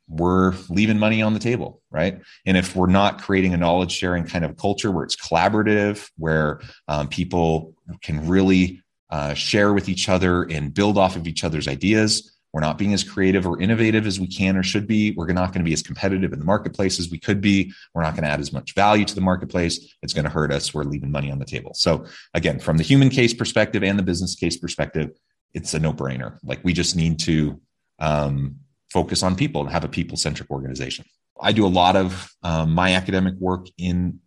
we're 0.07 0.53
leaving 0.69 0.97
money 0.97 1.21
on 1.21 1.33
the 1.33 1.39
table, 1.39 1.81
right? 1.91 2.21
And 2.45 2.57
if 2.57 2.75
we're 2.75 2.87
not 2.87 3.21
creating 3.21 3.53
a 3.53 3.57
knowledge 3.57 3.91
sharing 3.91 4.23
kind 4.23 4.43
of 4.43 4.57
culture 4.57 4.89
where 4.89 5.03
it's 5.03 5.15
collaborative, 5.15 6.09
where 6.17 6.61
um, 6.87 7.07
people 7.07 7.75
can 8.01 8.27
really 8.27 8.81
uh, 9.11 9.33
share 9.33 9.73
with 9.73 9.89
each 9.89 10.09
other 10.09 10.43
and 10.43 10.73
build 10.73 10.97
off 10.97 11.15
of 11.15 11.27
each 11.27 11.43
other's 11.43 11.67
ideas. 11.67 12.38
We're 12.51 12.61
not 12.61 12.77
being 12.77 12.93
as 12.93 13.03
creative 13.03 13.45
or 13.45 13.61
innovative 13.61 14.07
as 14.07 14.19
we 14.19 14.27
can 14.27 14.57
or 14.57 14.63
should 14.63 14.87
be. 14.87 15.11
We're 15.11 15.31
not 15.33 15.53
going 15.53 15.63
to 15.63 15.69
be 15.69 15.73
as 15.73 15.83
competitive 15.83 16.33
in 16.33 16.39
the 16.39 16.45
marketplace 16.45 16.99
as 16.99 17.09
we 17.11 17.19
could 17.19 17.41
be. 17.41 17.71
We're 17.93 18.01
not 18.01 18.15
going 18.15 18.23
to 18.23 18.29
add 18.29 18.39
as 18.39 18.51
much 18.51 18.73
value 18.73 19.05
to 19.05 19.15
the 19.15 19.21
marketplace. 19.21 19.93
It's 20.01 20.13
going 20.13 20.25
to 20.25 20.31
hurt 20.31 20.51
us. 20.51 20.73
We're 20.73 20.83
leaving 20.83 21.11
money 21.11 21.31
on 21.31 21.37
the 21.37 21.45
table. 21.45 21.73
So, 21.75 22.05
again, 22.33 22.59
from 22.59 22.77
the 22.77 22.83
human 22.83 23.09
case 23.09 23.33
perspective 23.33 23.83
and 23.83 23.99
the 23.99 24.03
business 24.03 24.35
case 24.35 24.57
perspective, 24.57 25.11
it's 25.53 25.73
a 25.73 25.79
no 25.79 25.93
brainer. 25.93 26.37
Like 26.43 26.63
we 26.63 26.73
just 26.73 26.95
need 26.95 27.19
to 27.19 27.61
um, 27.99 28.55
focus 28.91 29.23
on 29.23 29.35
people 29.35 29.61
and 29.61 29.69
have 29.69 29.83
a 29.83 29.89
people 29.89 30.17
centric 30.17 30.49
organization. 30.49 31.05
I 31.39 31.51
do 31.51 31.65
a 31.65 31.67
lot 31.67 31.95
of 31.95 32.31
um, 32.43 32.73
my 32.73 32.93
academic 32.93 33.35
work 33.35 33.67
in 33.77 34.19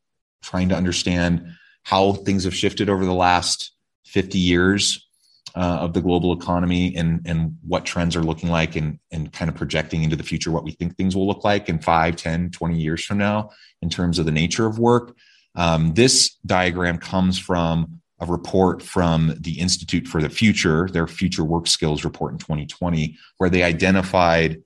trying 0.43 0.69
to 0.71 0.77
understand 0.77 1.53
how 1.83 2.13
things 2.13 2.45
have 2.45 2.55
shifted 2.55 2.89
over 2.89 3.05
the 3.05 3.13
last 3.13 3.73
50 4.07 4.39
years 4.39 5.09
uh, 5.55 5.79
of 5.81 5.93
the 5.93 6.01
global 6.01 6.33
economy 6.33 6.95
and 6.97 7.21
and 7.27 7.57
what 7.67 7.85
trends 7.85 8.17
are 8.17 8.23
looking 8.23 8.51
like 8.51 8.77
and 8.77 8.99
and 9.11 9.33
kind 9.33 9.49
of 9.49 9.55
projecting 9.55 10.03
into 10.03 10.17
the 10.17 10.23
future 10.23 10.51
what 10.51 10.65
we 10.65 10.73
think 10.73 10.97
things 10.97 11.15
will 11.15 11.27
look 11.27 11.45
like 11.45 11.69
in 11.69 11.79
5 11.79 12.17
10 12.17 12.51
20 12.51 12.79
years 12.79 13.05
from 13.05 13.19
now 13.19 13.51
in 13.81 13.91
terms 13.91 14.19
of 14.19 14.27
the 14.27 14.33
nature 14.33 14.67
of 14.67 14.79
work. 14.79 15.17
Um, 15.55 15.93
this 15.95 16.37
diagram 16.47 16.99
comes 16.99 17.39
from 17.39 18.01
a 18.21 18.27
report 18.27 18.83
from 18.83 19.35
the 19.41 19.59
institute 19.59 20.07
for 20.07 20.23
the 20.23 20.31
future 20.31 20.89
their 20.89 21.07
future 21.07 21.45
work 21.45 21.67
skills 21.67 22.05
report 22.05 22.33
in 22.33 22.39
2020 22.39 23.19
where 23.39 23.51
they 23.51 23.63
identified 23.63 24.63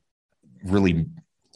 really 0.65 1.07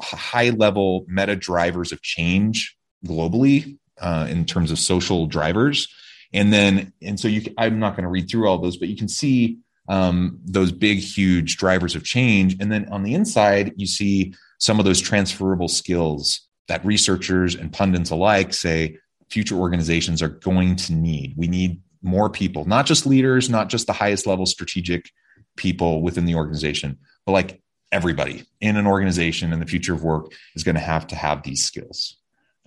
high 0.00 0.50
level 0.50 1.04
meta 1.08 1.36
drivers 1.36 1.92
of 1.92 2.00
change 2.02 2.76
globally 3.06 3.78
uh, 4.00 4.26
in 4.30 4.44
terms 4.46 4.70
of 4.70 4.78
social 4.78 5.26
drivers 5.26 5.88
and 6.32 6.52
then 6.52 6.92
and 7.02 7.18
so 7.18 7.28
you 7.28 7.42
i'm 7.58 7.78
not 7.78 7.96
going 7.96 8.04
to 8.04 8.10
read 8.10 8.28
through 8.30 8.48
all 8.48 8.58
those 8.58 8.76
but 8.76 8.88
you 8.88 8.96
can 8.96 9.08
see 9.08 9.58
um, 9.90 10.38
those 10.44 10.70
big 10.70 10.98
huge 10.98 11.56
drivers 11.56 11.96
of 11.96 12.04
change. 12.04 12.56
And 12.60 12.70
then 12.70 12.88
on 12.90 13.02
the 13.02 13.12
inside 13.14 13.72
you 13.76 13.86
see 13.86 14.34
some 14.58 14.78
of 14.78 14.84
those 14.84 15.00
transferable 15.00 15.68
skills 15.68 16.46
that 16.68 16.84
researchers 16.86 17.56
and 17.56 17.72
pundits 17.72 18.10
alike 18.10 18.54
say 18.54 18.96
future 19.30 19.56
organizations 19.56 20.22
are 20.22 20.28
going 20.28 20.76
to 20.76 20.92
need. 20.92 21.34
We 21.36 21.48
need 21.48 21.82
more 22.02 22.30
people 22.30 22.64
not 22.64 22.86
just 22.86 23.04
leaders 23.04 23.50
not 23.50 23.68
just 23.68 23.86
the 23.86 23.92
highest 23.92 24.26
level 24.26 24.46
strategic 24.46 25.10
people 25.58 26.00
within 26.00 26.24
the 26.24 26.34
organization 26.34 26.96
but 27.26 27.32
like 27.32 27.60
everybody 27.92 28.42
in 28.62 28.78
an 28.78 28.86
organization 28.86 29.52
in 29.52 29.60
the 29.60 29.66
future 29.66 29.92
of 29.92 30.02
work 30.02 30.32
is 30.54 30.64
going 30.64 30.76
to 30.76 30.80
have 30.80 31.06
to 31.06 31.14
have 31.14 31.42
these 31.42 31.62
skills 31.62 32.16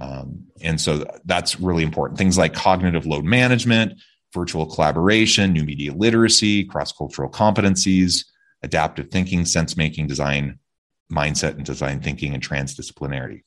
um, 0.03 0.45
and 0.61 0.79
so 0.81 1.05
that's 1.23 1.59
really 1.59 1.83
important. 1.83 2.17
Things 2.17 2.37
like 2.37 2.53
cognitive 2.53 3.05
load 3.05 3.23
management, 3.23 3.93
virtual 4.33 4.65
collaboration, 4.65 5.53
new 5.53 5.63
media 5.63 5.93
literacy, 5.93 6.65
cross 6.65 6.91
cultural 6.91 7.29
competencies, 7.29 8.25
adaptive 8.63 9.09
thinking, 9.09 9.45
sense 9.45 9.77
making, 9.77 10.07
design 10.07 10.59
mindset, 11.11 11.55
and 11.55 11.65
design 11.65 12.01
thinking, 12.01 12.33
and 12.33 12.45
transdisciplinarity. 12.45 13.43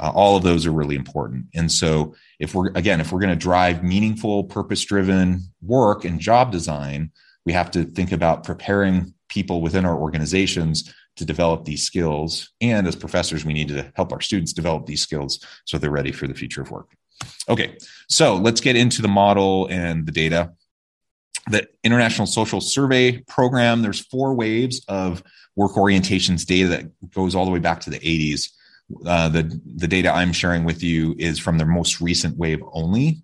Uh, 0.00 0.10
all 0.14 0.36
of 0.36 0.44
those 0.44 0.66
are 0.66 0.72
really 0.72 0.96
important. 0.96 1.44
And 1.54 1.70
so, 1.70 2.14
if 2.38 2.54
we're 2.54 2.68
again, 2.68 3.00
if 3.02 3.12
we're 3.12 3.20
going 3.20 3.30
to 3.30 3.36
drive 3.36 3.84
meaningful, 3.84 4.44
purpose 4.44 4.84
driven 4.84 5.42
work 5.60 6.06
and 6.06 6.18
job 6.18 6.52
design, 6.52 7.10
we 7.44 7.52
have 7.52 7.70
to 7.72 7.84
think 7.84 8.12
about 8.12 8.44
preparing 8.44 9.12
people 9.28 9.60
within 9.60 9.84
our 9.84 9.96
organizations 9.96 10.94
to 11.18 11.24
develop 11.24 11.64
these 11.64 11.82
skills. 11.82 12.50
And 12.60 12.86
as 12.86 12.96
professors, 12.96 13.44
we 13.44 13.52
need 13.52 13.68
to 13.68 13.92
help 13.94 14.12
our 14.12 14.20
students 14.20 14.52
develop 14.52 14.86
these 14.86 15.02
skills 15.02 15.44
so 15.64 15.78
they're 15.78 15.90
ready 15.90 16.12
for 16.12 16.26
the 16.26 16.34
future 16.34 16.62
of 16.62 16.70
work. 16.70 16.88
Okay, 17.48 17.76
so 18.08 18.36
let's 18.36 18.60
get 18.60 18.76
into 18.76 19.02
the 19.02 19.08
model 19.08 19.66
and 19.70 20.06
the 20.06 20.12
data. 20.12 20.52
The 21.50 21.66
International 21.82 22.26
Social 22.26 22.60
Survey 22.60 23.18
Program, 23.22 23.82
there's 23.82 24.00
four 24.00 24.34
waves 24.34 24.84
of 24.88 25.22
work 25.56 25.72
orientations 25.72 26.46
data 26.46 26.68
that 26.68 27.10
goes 27.10 27.34
all 27.34 27.44
the 27.44 27.50
way 27.50 27.58
back 27.58 27.80
to 27.80 27.90
the 27.90 27.98
80s. 27.98 28.50
Uh, 29.04 29.28
the, 29.28 29.60
the 29.76 29.88
data 29.88 30.10
I'm 30.12 30.32
sharing 30.32 30.64
with 30.64 30.82
you 30.82 31.14
is 31.18 31.38
from 31.38 31.58
the 31.58 31.66
most 31.66 32.00
recent 32.00 32.36
wave 32.36 32.62
only, 32.72 33.22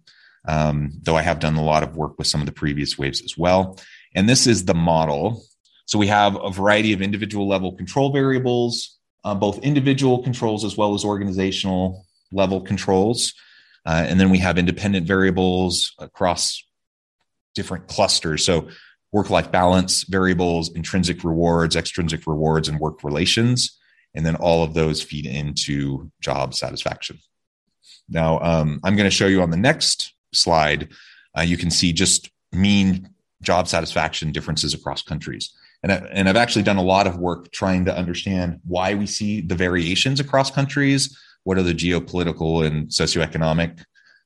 um, 0.48 0.90
though 1.02 1.16
I 1.16 1.22
have 1.22 1.38
done 1.38 1.54
a 1.54 1.64
lot 1.64 1.82
of 1.82 1.96
work 1.96 2.18
with 2.18 2.26
some 2.26 2.40
of 2.40 2.46
the 2.46 2.52
previous 2.52 2.98
waves 2.98 3.22
as 3.22 3.38
well. 3.38 3.78
And 4.14 4.28
this 4.28 4.46
is 4.46 4.64
the 4.64 4.74
model 4.74 5.44
so 5.86 5.98
we 5.98 6.06
have 6.06 6.36
a 6.42 6.50
variety 6.50 6.92
of 6.92 7.02
individual 7.02 7.46
level 7.46 7.72
control 7.72 8.12
variables, 8.12 8.98
uh, 9.24 9.34
both 9.34 9.58
individual 9.58 10.22
controls 10.22 10.64
as 10.64 10.76
well 10.76 10.94
as 10.94 11.04
organizational 11.04 12.06
level 12.32 12.60
controls. 12.60 13.34
Uh, 13.86 14.04
and 14.08 14.18
then 14.18 14.30
we 14.30 14.38
have 14.38 14.56
independent 14.56 15.06
variables 15.06 15.94
across 15.98 16.62
different 17.54 17.86
clusters. 17.86 18.44
So 18.44 18.68
work 19.12 19.30
life 19.30 19.52
balance 19.52 20.04
variables, 20.04 20.74
intrinsic 20.74 21.22
rewards, 21.22 21.76
extrinsic 21.76 22.26
rewards, 22.26 22.68
and 22.68 22.80
work 22.80 23.04
relations. 23.04 23.78
And 24.14 24.24
then 24.24 24.36
all 24.36 24.64
of 24.64 24.74
those 24.74 25.02
feed 25.02 25.26
into 25.26 26.10
job 26.20 26.54
satisfaction. 26.54 27.18
Now, 28.08 28.40
um, 28.40 28.80
I'm 28.84 28.96
going 28.96 29.08
to 29.08 29.14
show 29.14 29.26
you 29.26 29.42
on 29.42 29.50
the 29.50 29.56
next 29.56 30.14
slide. 30.32 30.88
Uh, 31.36 31.42
you 31.42 31.56
can 31.56 31.70
see 31.70 31.92
just 31.92 32.30
mean 32.52 33.10
job 33.42 33.68
satisfaction 33.68 34.32
differences 34.32 34.72
across 34.72 35.02
countries 35.02 35.52
and, 35.84 35.92
I, 35.92 35.96
and 36.12 36.28
I've 36.30 36.36
actually 36.36 36.62
done 36.62 36.78
a 36.78 36.82
lot 36.82 37.06
of 37.06 37.18
work 37.18 37.52
trying 37.52 37.84
to 37.84 37.96
understand 37.96 38.58
why 38.64 38.94
we 38.94 39.06
see 39.06 39.42
the 39.42 39.54
variations 39.54 40.18
across 40.18 40.50
countries. 40.50 41.16
What 41.42 41.58
are 41.58 41.62
the 41.62 41.74
geopolitical 41.74 42.66
and 42.66 42.88
socioeconomic 42.88 43.84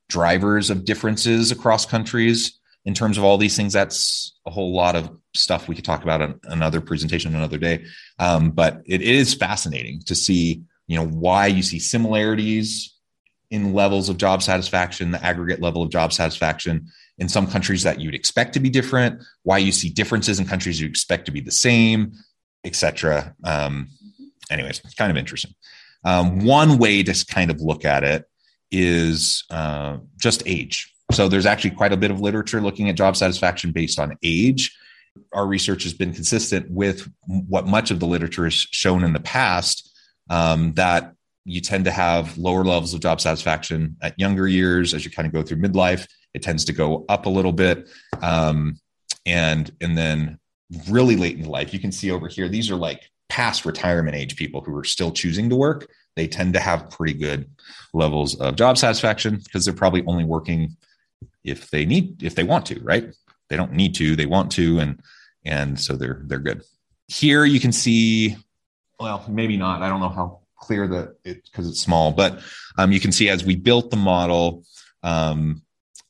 drivers 0.09 0.71
of 0.71 0.85
differences 0.85 1.51
across 1.51 1.85
countries 1.85 2.61
in 2.85 2.95
terms 2.95 3.19
of 3.19 3.25
all 3.25 3.39
these 3.39 3.57
things? 3.57 3.73
That's 3.73 4.39
a 4.47 4.53
whole 4.53 4.73
lot 4.73 4.95
of 4.95 5.11
stuff 5.35 5.67
we 5.67 5.75
could 5.75 5.85
talk 5.85 6.05
about 6.05 6.23
in 6.23 6.39
another 6.45 6.81
presentation 6.81 7.35
another 7.35 7.59
day. 7.59 7.85
Um, 8.21 8.53
but 8.53 8.81
it 8.87 9.03
is 9.03 9.35
fascinating 9.35 10.03
to 10.03 10.15
see, 10.15 10.63
you 10.87 10.97
know, 10.97 11.09
why 11.09 11.49
you 11.49 11.65
see 11.65 11.81
similarities 11.81 12.95
in 13.51 13.75
levels 13.75 14.09
of 14.09 14.17
job 14.17 14.45
satisfaction, 14.45 15.11
the 15.11 15.25
aggregate 15.25 15.61
level 15.61 15.83
of 15.83 15.91
job 15.91 16.13
satisfaction, 16.13 16.87
in 17.19 17.29
some 17.29 17.47
countries 17.47 17.83
that 17.83 18.01
you'd 18.01 18.15
expect 18.15 18.53
to 18.55 18.61
be 18.61 18.71
different, 18.71 19.23
why 19.43 19.59
you 19.59 19.73
see 19.73 19.91
differences 19.91 20.39
in 20.39 20.47
countries 20.47 20.81
you 20.81 20.87
expect 20.87 21.27
to 21.27 21.33
be 21.33 21.41
the 21.41 21.51
same, 21.51 22.13
etc. 22.65 23.35
Um, 23.45 23.89
anyways, 24.51 24.81
it's 24.85 24.95
kind 24.95 25.11
of 25.11 25.17
interesting. 25.17 25.53
Um, 26.05 26.45
one 26.45 26.79
way 26.79 27.03
to 27.03 27.27
kind 27.27 27.51
of 27.51 27.61
look 27.61 27.85
at 27.85 28.05
it 28.05 28.25
is 28.71 29.45
uh, 29.51 29.99
just 30.17 30.43
age. 30.47 30.93
So 31.11 31.29
there's 31.29 31.47
actually 31.47 31.71
quite 31.71 31.93
a 31.93 31.97
bit 31.97 32.11
of 32.11 32.21
literature 32.21 32.61
looking 32.61 32.89
at 32.89 32.95
job 32.95 33.17
satisfaction 33.17 33.73
based 33.73 33.99
on 33.99 34.17
age. 34.23 34.77
Our 35.33 35.47
research 35.47 35.83
has 35.85 35.95
been 35.95 36.13
consistent 36.13 36.71
with 36.71 37.11
what 37.27 37.67
much 37.67 37.91
of 37.91 37.99
the 37.99 38.07
literature 38.07 38.45
has 38.45 38.55
shown 38.55 39.03
in 39.03 39.13
the 39.13 39.21
past 39.21 39.91
um, 40.31 40.75
that 40.75 41.15
you 41.45 41.63
tend 41.63 41.87
to 41.87 41.91
have 41.91 42.37
lower 42.37 42.63
levels 42.63 42.93
of 42.93 43.01
job 43.01 43.21
satisfaction 43.21 43.97
at 44.03 44.19
younger 44.19 44.47
years 44.47 44.93
as 44.93 45.05
you 45.05 45.11
kind 45.11 45.27
of 45.27 45.33
go 45.33 45.43
through 45.43 45.57
midlife 45.57 46.07
it 46.39 46.43
tends 46.43 46.65
to 46.67 46.73
go 46.73 47.05
up 47.09 47.27
a 47.27 47.29
little 47.29 47.53
bit. 47.53 47.89
Um, 48.23 48.79
and, 49.27 49.71
and 49.81 49.99
then 49.99 50.39
really 50.89 51.17
late 51.17 51.37
in 51.37 51.47
life, 51.47 51.75
you 51.75 51.81
can 51.81 51.91
see 51.91 52.13
over 52.13 52.29
here, 52.29 52.49
these 52.49 52.71
are 52.71 52.77
like 52.77 53.11
past 53.29 53.67
retirement 53.67 54.17
age 54.17 54.37
people 54.37 54.61
who 54.61 54.77
are 54.77 54.85
still 54.85 55.11
choosing 55.11 55.51
to 55.51 55.57
work. 55.57 55.91
They 56.15 56.29
tend 56.29 56.55
to 56.55 56.61
have 56.61 56.91
pretty 56.91 57.15
good 57.15 57.51
levels 57.93 58.37
of 58.41 58.55
job 58.55 58.79
satisfaction 58.79 59.41
because 59.43 59.65
they're 59.65 59.75
probably 59.75 60.05
only 60.07 60.25
working 60.25 60.77
if 61.43 61.71
they 61.71 61.85
need, 61.85 62.23
if 62.23 62.37
they 62.37 62.45
want 62.45 62.67
to, 62.67 62.81
right? 62.85 63.13
They 63.49 63.57
don't 63.57 63.73
need 63.73 63.97
to, 63.97 64.15
they 64.15 64.27
want 64.27 64.53
to. 64.53 64.79
And, 64.79 65.01
and 65.45 65.81
so 65.81 65.97
they're, 65.97 66.23
they're 66.25 66.39
good. 66.39 66.63
Here 67.09 67.45
you 67.45 67.59
can 67.59 67.73
see, 67.73 68.37
well, 69.01 69.25
maybe 69.29 69.57
not. 69.57 69.83
I 69.83 69.89
don't 69.89 70.01
know 70.01 70.09
how 70.09 70.41
clear 70.57 70.87
that 70.87 71.17
it 71.25 71.45
because 71.45 71.69
it's 71.69 71.81
small, 71.81 72.13
but 72.13 72.41
um, 72.77 72.93
you 72.93 73.01
can 73.01 73.11
see 73.11 73.29
as 73.29 73.45
we 73.45 73.57
built 73.57 73.91
the 73.91 73.97
model, 73.97 74.65
um, 75.03 75.63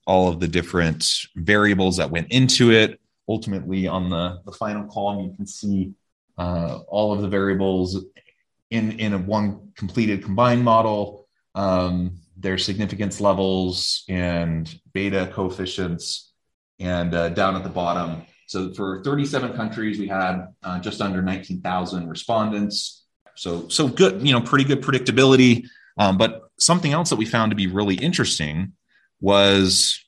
all 0.08 0.26
of 0.26 0.40
the 0.40 0.48
different 0.48 1.06
variables 1.36 1.98
that 1.98 2.10
went 2.10 2.32
into 2.32 2.72
it. 2.72 2.98
Ultimately, 3.28 3.86
on 3.86 4.08
the, 4.08 4.40
the 4.46 4.52
final 4.52 4.86
column, 4.86 5.20
you 5.20 5.34
can 5.36 5.46
see 5.46 5.92
uh, 6.38 6.78
all 6.88 7.12
of 7.12 7.20
the 7.20 7.28
variables 7.28 8.06
in, 8.70 8.92
in 8.98 9.12
a 9.12 9.18
one 9.18 9.70
completed 9.76 10.24
combined 10.24 10.64
model, 10.64 11.28
um, 11.54 12.18
their 12.38 12.56
significance 12.56 13.20
levels 13.20 14.04
and 14.08 14.80
beta 14.94 15.30
coefficients, 15.34 16.32
and 16.80 17.14
uh, 17.14 17.28
down 17.28 17.54
at 17.54 17.62
the 17.62 17.68
bottom. 17.68 18.22
So 18.46 18.72
for 18.72 19.02
37 19.04 19.52
countries, 19.54 19.98
we 19.98 20.08
had 20.08 20.46
uh, 20.62 20.78
just 20.80 21.02
under 21.02 21.20
19,000 21.20 22.08
respondents. 22.08 23.04
So 23.34 23.68
so 23.68 23.88
good, 23.88 24.26
you 24.26 24.32
know, 24.32 24.40
pretty 24.40 24.64
good 24.64 24.80
predictability. 24.80 25.66
Um, 25.98 26.16
but 26.16 26.44
something 26.58 26.92
else 26.92 27.10
that 27.10 27.16
we 27.16 27.26
found 27.26 27.50
to 27.50 27.56
be 27.56 27.66
really 27.66 27.96
interesting 27.96 28.72
was 29.20 30.04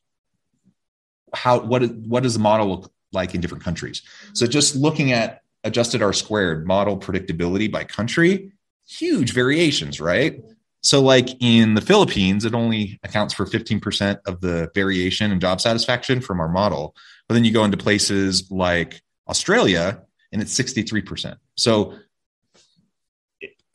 how 1.32 1.60
what 1.60 1.82
what 1.96 2.22
does 2.22 2.34
the 2.34 2.40
model 2.40 2.68
look 2.68 2.92
like 3.12 3.34
in 3.34 3.40
different 3.40 3.64
countries? 3.64 4.02
So 4.34 4.46
just 4.46 4.76
looking 4.76 5.12
at 5.12 5.42
adjusted 5.64 6.02
R 6.02 6.12
squared 6.12 6.66
model 6.66 6.98
predictability 6.98 7.70
by 7.70 7.84
country, 7.84 8.52
huge 8.86 9.32
variations, 9.32 10.00
right? 10.00 10.42
So 10.82 11.00
like 11.00 11.42
in 11.42 11.74
the 11.74 11.80
Philippines, 11.80 12.44
it 12.44 12.54
only 12.54 12.98
accounts 13.02 13.34
for 13.34 13.44
15% 13.44 14.20
of 14.26 14.40
the 14.40 14.70
variation 14.74 15.30
in 15.30 15.38
job 15.38 15.60
satisfaction 15.60 16.20
from 16.20 16.40
our 16.40 16.48
model. 16.48 16.96
But 17.28 17.34
then 17.34 17.44
you 17.44 17.52
go 17.52 17.64
into 17.64 17.76
places 17.76 18.50
like 18.50 19.02
Australia 19.28 20.02
and 20.32 20.40
it's 20.40 20.58
63%. 20.58 21.36
So 21.56 21.96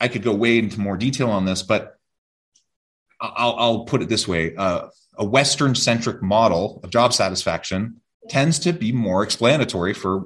I 0.00 0.08
could 0.08 0.22
go 0.22 0.34
way 0.34 0.58
into 0.58 0.80
more 0.80 0.96
detail 0.96 1.30
on 1.30 1.44
this, 1.44 1.62
but 1.62 1.98
I'll, 3.20 3.56
I'll 3.56 3.84
put 3.84 4.02
it 4.02 4.08
this 4.08 4.26
way. 4.26 4.54
Uh, 4.56 4.88
a 5.18 5.24
Western 5.24 5.74
centric 5.74 6.22
model 6.22 6.78
of 6.84 6.90
job 6.90 7.10
satisfaction 7.14 7.98
tends 8.28 8.58
to 8.58 8.72
be 8.72 8.92
more 8.92 9.22
explanatory 9.22 9.94
for 9.94 10.24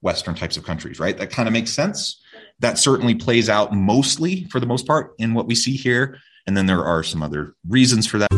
Western 0.00 0.36
types 0.36 0.56
of 0.56 0.64
countries, 0.64 1.00
right? 1.00 1.18
That 1.18 1.30
kind 1.30 1.48
of 1.48 1.52
makes 1.52 1.72
sense. 1.72 2.20
That 2.60 2.78
certainly 2.78 3.16
plays 3.16 3.48
out 3.48 3.74
mostly, 3.74 4.44
for 4.44 4.60
the 4.60 4.66
most 4.66 4.86
part, 4.86 5.14
in 5.18 5.34
what 5.34 5.46
we 5.46 5.56
see 5.56 5.76
here. 5.76 6.18
And 6.46 6.56
then 6.56 6.66
there 6.66 6.84
are 6.84 7.02
some 7.02 7.20
other 7.20 7.54
reasons 7.68 8.06
for 8.06 8.18
that. 8.18 8.28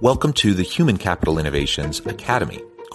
Welcome 0.00 0.32
to 0.34 0.54
the 0.54 0.62
Human 0.64 0.96
Capital 0.96 1.38
Innovations 1.38 2.00
Academy. 2.00 2.60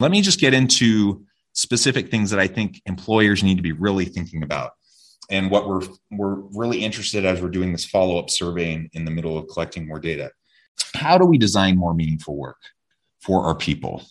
Let 0.00 0.10
me 0.10 0.20
just 0.22 0.40
get 0.40 0.54
into 0.54 1.24
specific 1.52 2.10
things 2.10 2.30
that 2.30 2.38
I 2.38 2.46
think 2.46 2.80
employers 2.86 3.42
need 3.42 3.56
to 3.56 3.62
be 3.62 3.72
really 3.72 4.04
thinking 4.04 4.42
about 4.42 4.72
and 5.30 5.50
what 5.50 5.68
we're 5.68 5.82
we're 6.10 6.36
really 6.56 6.84
interested 6.84 7.24
as 7.24 7.42
we're 7.42 7.48
doing 7.48 7.72
this 7.72 7.84
follow-up 7.84 8.30
survey 8.30 8.72
in, 8.72 8.90
in 8.92 9.04
the 9.04 9.10
middle 9.10 9.36
of 9.36 9.48
collecting 9.48 9.86
more 9.86 9.98
data. 9.98 10.30
How 10.94 11.18
do 11.18 11.24
we 11.24 11.36
design 11.36 11.76
more 11.76 11.94
meaningful 11.94 12.36
work 12.36 12.58
for 13.20 13.44
our 13.44 13.54
people? 13.54 14.04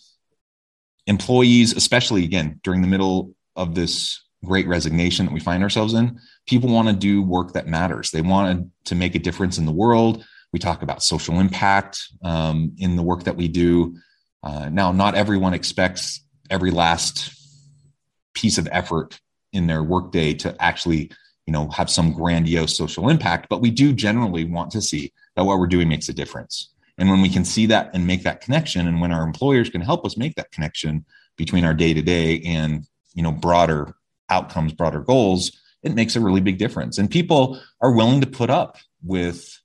Employees 1.06 1.74
especially 1.74 2.24
again 2.24 2.60
during 2.62 2.82
the 2.82 2.88
middle 2.88 3.34
of 3.56 3.74
this 3.74 4.22
great 4.44 4.68
resignation 4.68 5.26
that 5.26 5.32
we 5.32 5.40
find 5.40 5.62
ourselves 5.62 5.94
in 5.94 6.20
people 6.46 6.70
want 6.70 6.88
to 6.88 6.94
do 6.94 7.22
work 7.22 7.52
that 7.52 7.66
matters. 7.66 8.10
They 8.10 8.22
want 8.22 8.70
to 8.84 8.94
make 8.94 9.14
a 9.14 9.18
difference 9.18 9.58
in 9.58 9.66
the 9.66 9.72
world. 9.72 10.24
We 10.52 10.58
talk 10.58 10.82
about 10.82 11.02
social 11.02 11.40
impact 11.40 12.08
um, 12.22 12.72
in 12.78 12.96
the 12.96 13.02
work 13.02 13.24
that 13.24 13.36
we 13.36 13.48
do 13.48 13.96
uh, 14.42 14.68
now 14.68 14.92
not 14.92 15.14
everyone 15.14 15.54
expects 15.54 16.20
every 16.50 16.70
last 16.70 17.32
piece 18.34 18.58
of 18.58 18.68
effort 18.70 19.20
in 19.52 19.66
their 19.66 19.82
workday 19.82 20.34
to 20.34 20.54
actually 20.62 21.10
you 21.46 21.52
know 21.52 21.68
have 21.70 21.90
some 21.90 22.12
grandiose 22.12 22.76
social 22.76 23.08
impact 23.08 23.48
but 23.48 23.60
we 23.60 23.70
do 23.70 23.92
generally 23.92 24.44
want 24.44 24.70
to 24.70 24.82
see 24.82 25.12
that 25.36 25.44
what 25.44 25.58
we're 25.58 25.66
doing 25.66 25.88
makes 25.88 26.08
a 26.08 26.12
difference. 26.12 26.70
And 26.98 27.08
when 27.08 27.22
we 27.22 27.28
can 27.28 27.44
see 27.44 27.66
that 27.66 27.90
and 27.94 28.08
make 28.08 28.24
that 28.24 28.40
connection 28.40 28.88
and 28.88 29.00
when 29.00 29.12
our 29.12 29.22
employers 29.22 29.70
can 29.70 29.80
help 29.80 30.04
us 30.04 30.16
make 30.16 30.34
that 30.34 30.50
connection 30.50 31.04
between 31.36 31.64
our 31.64 31.74
day 31.74 31.94
to 31.94 32.02
day 32.02 32.40
and 32.40 32.84
you 33.14 33.22
know 33.22 33.30
broader 33.30 33.94
outcomes 34.28 34.72
broader 34.72 35.00
goals 35.00 35.52
it 35.82 35.94
makes 35.94 36.16
a 36.16 36.20
really 36.20 36.40
big 36.40 36.58
difference. 36.58 36.98
And 36.98 37.10
people 37.10 37.60
are 37.80 37.92
willing 37.92 38.20
to 38.20 38.26
put 38.26 38.50
up 38.50 38.78
with 39.02 39.60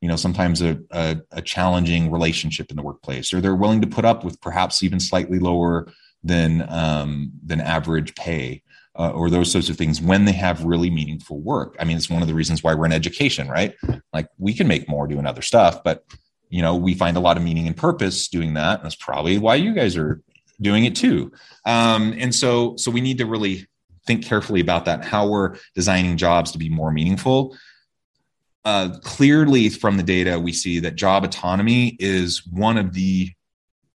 you 0.00 0.08
know 0.08 0.16
sometimes 0.16 0.62
a, 0.62 0.78
a, 0.90 1.16
a 1.32 1.42
challenging 1.42 2.10
relationship 2.10 2.70
in 2.70 2.76
the 2.76 2.82
workplace 2.82 3.32
or 3.32 3.40
they're 3.40 3.56
willing 3.56 3.80
to 3.80 3.86
put 3.86 4.04
up 4.04 4.24
with 4.24 4.40
perhaps 4.40 4.82
even 4.82 5.00
slightly 5.00 5.38
lower 5.38 5.88
than 6.22 6.66
um, 6.68 7.32
than 7.44 7.60
average 7.60 8.14
pay 8.14 8.62
uh, 8.98 9.10
or 9.10 9.30
those 9.30 9.50
sorts 9.50 9.68
of 9.68 9.76
things 9.76 10.00
when 10.00 10.24
they 10.24 10.32
have 10.32 10.64
really 10.64 10.90
meaningful 10.90 11.40
work. 11.40 11.76
I 11.78 11.84
mean, 11.84 11.96
it's 11.96 12.10
one 12.10 12.22
of 12.22 12.28
the 12.28 12.34
reasons 12.34 12.62
why 12.62 12.74
we're 12.74 12.86
in 12.86 12.92
education, 12.92 13.48
right? 13.48 13.74
Like 14.12 14.28
we 14.38 14.52
can 14.52 14.66
make 14.66 14.88
more 14.88 15.06
doing 15.06 15.26
other 15.26 15.42
stuff, 15.42 15.84
but 15.84 16.04
you 16.50 16.62
know, 16.62 16.74
we 16.74 16.94
find 16.94 17.16
a 17.16 17.20
lot 17.20 17.36
of 17.36 17.42
meaning 17.42 17.66
and 17.66 17.76
purpose 17.76 18.28
doing 18.28 18.54
that. 18.54 18.82
That's 18.82 18.96
probably 18.96 19.38
why 19.38 19.56
you 19.56 19.74
guys 19.74 19.96
are 19.96 20.20
doing 20.60 20.84
it 20.84 20.96
too. 20.96 21.30
Um, 21.64 22.14
and 22.18 22.34
so, 22.34 22.76
so 22.76 22.90
we 22.90 23.00
need 23.00 23.18
to 23.18 23.26
really 23.26 23.66
think 24.06 24.24
carefully 24.24 24.60
about 24.60 24.86
that, 24.86 25.04
how 25.04 25.28
we're 25.28 25.56
designing 25.74 26.16
jobs 26.16 26.50
to 26.52 26.58
be 26.58 26.68
more 26.68 26.90
meaningful. 26.90 27.56
Uh, 28.68 28.90
clearly, 28.98 29.70
from 29.70 29.96
the 29.96 30.02
data, 30.02 30.38
we 30.38 30.52
see 30.52 30.78
that 30.78 30.94
job 30.94 31.24
autonomy 31.24 31.96
is 31.98 32.46
one 32.46 32.76
of 32.76 32.92
the 32.92 33.30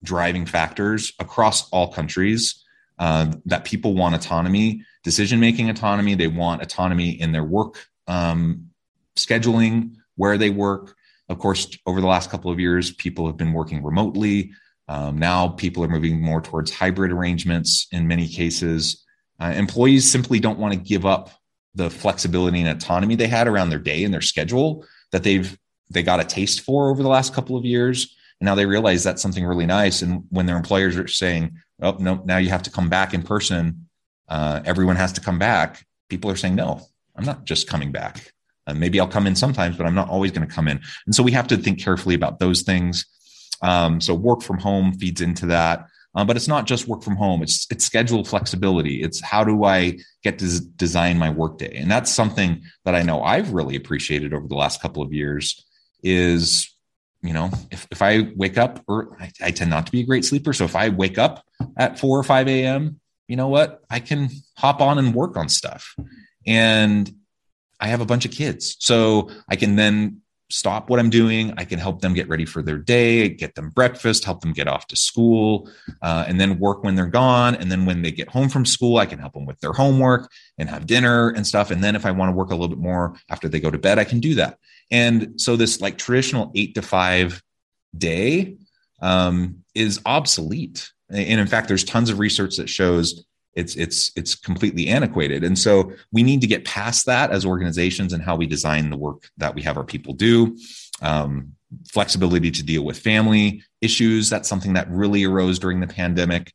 driving 0.05 0.47
factors 0.47 1.13
across 1.19 1.69
all 1.71 1.93
countries. 1.93 2.65
Uh, 2.97 3.33
that 3.47 3.65
people 3.65 3.95
want 3.95 4.15
autonomy 4.15 4.85
decision 5.03 5.41
making 5.41 5.69
autonomy. 5.69 6.15
They 6.15 6.29
want 6.29 6.63
autonomy 6.63 7.21
in 7.21 7.33
their 7.33 7.43
work 7.43 7.85
um, 8.07 8.71
scheduling, 9.17 9.97
where 10.15 10.39
they 10.39 10.51
work. 10.51 10.95
Of 11.29 11.41
course, 11.41 11.77
over 11.85 12.01
the 12.01 12.07
last 12.07 12.31
couple 12.31 12.53
of 12.53 12.61
years, 12.61 12.93
people 12.93 13.27
have 13.27 13.37
been 13.37 13.53
working 13.53 13.83
remotely. 13.83 14.53
Um, 14.87 15.19
now, 15.19 15.49
people 15.49 15.83
are 15.83 15.89
moving 15.89 16.23
more 16.23 16.41
towards 16.41 16.71
hybrid 16.71 17.11
arrangements 17.11 17.89
in 17.91 18.07
many 18.07 18.29
cases. 18.29 19.05
Uh, 19.41 19.53
employees 19.57 20.09
simply 20.09 20.39
don't 20.39 20.61
want 20.61 20.75
to 20.75 20.79
give 20.79 21.05
up 21.05 21.31
the 21.75 21.91
flexibility 21.91 22.61
and 22.61 22.69
autonomy 22.69 23.15
they 23.15 23.29
had 23.29 23.47
around 23.47 23.71
their 23.71 23.79
day 23.79 24.05
and 24.05 24.13
their 24.13 24.21
schedule 24.21 24.85
that 25.13 25.23
they've 25.23 25.59
they 25.91 26.03
got 26.03 26.21
a 26.21 26.25
taste 26.25 26.61
for 26.61 26.91
over 26.91 27.03
the 27.03 27.09
last 27.09 27.35
couple 27.35 27.57
of 27.57 27.65
years 27.65 28.17
and 28.41 28.47
now 28.47 28.55
they 28.55 28.67
realize 28.67 29.03
that's 29.03 29.23
something 29.23 29.45
really 29.45 29.67
nice 29.67 30.03
and 30.03 30.25
when 30.31 30.47
their 30.47 30.57
employers 30.57 30.97
are 30.97 31.09
saying 31.09 31.57
oh 31.83 31.97
no 31.99 32.23
now 32.25 32.39
you 32.39 32.49
have 32.49 32.63
to 32.63 32.71
come 32.71 32.89
back 32.89 33.15
in 33.15 33.23
person 33.23 33.87
uh, 34.31 34.63
everyone 34.65 34.97
has 34.97 35.13
to 35.13 35.21
come 35.21 35.39
back. 35.39 35.85
People 36.09 36.31
are 36.31 36.37
saying, 36.37 36.55
no, 36.55 36.81
I'm 37.17 37.25
not 37.25 37.45
just 37.45 37.69
coming 37.69 37.91
back. 37.91 38.33
Uh, 38.67 38.75
maybe 38.75 39.01
I'll 39.01 39.09
come 39.09 39.27
in 39.27 39.35
sometimes, 39.35 39.77
but 39.77 39.87
I'm 39.87 39.95
not 39.95 40.09
always 40.09 40.31
going 40.31 40.47
to 40.47 40.55
come 40.55 40.69
in. 40.69 40.81
And 41.05 41.15
so 41.15 41.23
we 41.23 41.33
have 41.33 41.49
to 41.49 41.57
think 41.57 41.81
carefully 41.81 42.15
about 42.15 42.39
those 42.39 42.63
things. 42.63 43.05
Um, 43.61 44.01
so 44.01 44.15
work 44.15 44.43
from 44.43 44.59
home 44.59 44.95
feeds 44.95 45.21
into 45.21 45.47
that. 45.47 45.87
Um, 46.15 46.27
but 46.27 46.37
it's 46.37 46.49
not 46.49 46.67
just 46.67 46.89
work 46.89 47.03
from 47.03 47.17
home. 47.17 47.43
It's 47.43 47.67
it's 47.71 47.85
schedule 47.85 48.25
flexibility. 48.25 49.03
It's 49.03 49.21
how 49.21 49.45
do 49.45 49.65
I 49.65 49.99
get 50.25 50.39
to 50.41 50.61
design 50.61 51.19
my 51.19 51.31
workday, 51.31 51.77
and 51.77 51.91
that's 51.91 52.11
something 52.11 52.63
that 52.85 52.95
I 52.95 53.03
know 53.03 53.23
I've 53.23 53.53
really 53.53 53.77
appreciated 53.77 54.35
over 54.35 54.49
the 54.49 54.57
last 54.57 54.83
couple 54.83 55.03
of 55.03 55.13
years. 55.13 55.65
Is 56.03 56.75
you 57.23 57.33
know 57.33 57.51
if, 57.71 57.87
if 57.91 58.03
I 58.03 58.33
wake 58.35 58.59
up 58.59 58.83
or 58.89 59.17
I, 59.21 59.31
I 59.41 59.51
tend 59.53 59.71
not 59.71 59.87
to 59.87 59.93
be 59.93 60.01
a 60.01 60.07
great 60.07 60.25
sleeper, 60.25 60.53
so 60.53 60.65
if 60.65 60.75
I 60.75 60.89
wake 60.89 61.19
up 61.19 61.45
at 61.77 61.99
four 61.99 62.19
or 62.19 62.25
five 62.25 62.49
a.m 62.49 63.01
you 63.31 63.37
know 63.37 63.47
what? 63.47 63.85
I 63.89 64.01
can 64.01 64.29
hop 64.57 64.81
on 64.81 64.99
and 64.99 65.15
work 65.15 65.37
on 65.37 65.49
stuff. 65.49 65.95
And 66.49 67.09
I 67.79 67.87
have 67.87 68.01
a 68.01 68.05
bunch 68.05 68.25
of 68.25 68.33
kids. 68.33 68.77
So 68.81 69.31
I 69.49 69.55
can 69.55 69.77
then 69.77 70.23
stop 70.53 70.91
what 70.91 71.01
I'm 71.01 71.11
doing. 71.11 71.53
I 71.57 71.65
can 71.65 71.79
help 71.79 72.01
them 72.01 72.15
get 72.15 72.29
ready 72.29 72.45
for 72.45 72.63
their 72.63 72.79
day, 72.79 73.29
get 73.29 73.55
them 73.55 73.71
breakfast, 73.71 74.25
help 74.25 74.41
them 74.41 74.53
get 74.53 74.69
off 74.69 74.87
to 74.89 74.97
school, 74.97 75.71
uh, 76.03 76.25
and 76.27 76.41
then 76.41 76.59
work 76.59 76.83
when 76.83 76.95
they're 76.95 77.07
gone. 77.07 77.55
And 77.55 77.71
then 77.71 77.87
when 77.87 78.03
they 78.03 78.11
get 78.11 78.29
home 78.29 78.49
from 78.49 78.65
school, 78.67 78.99
I 78.99 79.07
can 79.07 79.19
help 79.19 79.35
them 79.35 79.47
with 79.47 79.61
their 79.61 79.73
homework 79.73 80.31
and 80.59 80.69
have 80.69 80.87
dinner 80.87 81.31
and 81.31 81.47
stuff. 81.47 81.71
And 81.71 81.83
then 81.83 81.97
if 81.97 82.05
I 82.07 82.11
want 82.11 82.31
to 82.31 82.37
work 82.37 82.51
a 82.51 82.55
little 82.55 82.69
bit 82.69 82.79
more 82.79 83.17
after 83.29 83.49
they 83.49 83.61
go 83.61 83.71
to 83.71 83.79
bed, 83.79 83.99
I 83.99 84.05
can 84.05 84.21
do 84.21 84.35
that. 84.37 84.59
And 84.91 85.41
so 85.41 85.57
this 85.57 85.81
like 85.81 85.99
traditional 85.99 86.51
eight 86.55 86.75
to 86.75 86.83
five 86.83 87.43
day 87.97 88.57
um, 89.01 89.65
is 89.75 90.01
obsolete 90.05 90.91
and 91.11 91.41
in 91.41 91.47
fact 91.47 91.69
there's 91.69 91.85
tons 91.85 92.11
of 92.11 92.19
research 92.19 92.57
that 92.57 92.69
shows 92.69 93.25
it's 93.55 93.75
it's 93.77 94.13
it's 94.17 94.35
completely 94.35 94.89
antiquated. 94.89 95.45
And 95.45 95.59
so 95.59 95.93
we 96.13 96.23
need 96.23 96.41
to 96.41 96.47
get 96.47 96.65
past 96.65 97.07
that 97.07 97.31
as 97.31 97.45
organizations 97.45 98.13
and 98.13 98.23
how 98.23 98.37
we 98.37 98.47
design 98.47 98.91
the 98.91 98.97
work 98.97 99.29
that 99.39 99.55
we 99.55 99.63
have 99.63 99.77
our 99.77 99.85
people 99.85 100.15
do. 100.15 100.57
Um, 101.03 101.55
flexibility 101.89 102.51
to 102.51 102.63
deal 102.65 102.83
with 102.83 102.99
family 102.99 103.63
issues 103.81 104.29
that's 104.29 104.49
something 104.49 104.73
that 104.73 104.91
really 104.91 105.25
arose 105.25 105.59
during 105.59 105.79
the 105.79 105.87
pandemic 105.87 106.53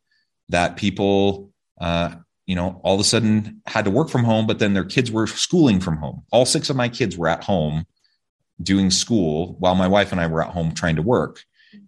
that 0.50 0.76
people 0.76 1.50
uh, 1.80 2.14
you 2.46 2.56
know 2.56 2.82
all 2.84 2.96
of 2.96 3.00
a 3.00 3.04
sudden 3.04 3.62
had 3.66 3.86
to 3.86 3.92
work 3.92 4.10
from 4.10 4.24
home 4.26 4.46
but 4.46 4.60
then 4.60 4.74
their 4.74 4.84
kids 4.84 5.12
were 5.12 5.28
schooling 5.28 5.80
from 5.80 5.98
home. 5.98 6.24
All 6.32 6.46
six 6.46 6.70
of 6.70 6.76
my 6.76 6.90
kids 6.90 7.18
were 7.18 7.28
at 7.28 7.44
home 7.44 7.86
doing 8.62 8.92
school 8.92 9.56
while 9.60 9.76
my 9.76 9.88
wife 9.88 10.12
and 10.12 10.22
i 10.22 10.28
were 10.28 10.44
at 10.44 10.52
home 10.52 10.74
trying 10.74 10.96
to 10.96 11.02
work. 11.02 11.44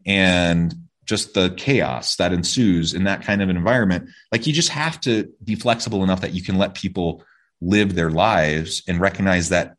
And 0.06 0.74
just 1.08 1.34
the 1.34 1.50
chaos 1.58 2.16
that 2.18 2.34
ensues 2.34 2.94
in 2.94 3.06
that 3.06 3.24
kind 3.24 3.42
of 3.42 3.50
environment 3.50 4.10
like 4.32 4.46
you 4.46 4.54
just 4.54 4.70
have 4.70 5.00
to 5.02 5.32
be 5.44 5.56
flexible 5.56 6.04
enough 6.04 6.22
that 6.22 6.34
you 6.34 6.44
can 6.44 6.58
let 6.58 6.76
people 6.76 7.24
live 7.62 7.96
their 7.96 8.12
lives 8.12 8.84
and 8.88 9.00
recognize 9.00 9.50
that 9.50 9.76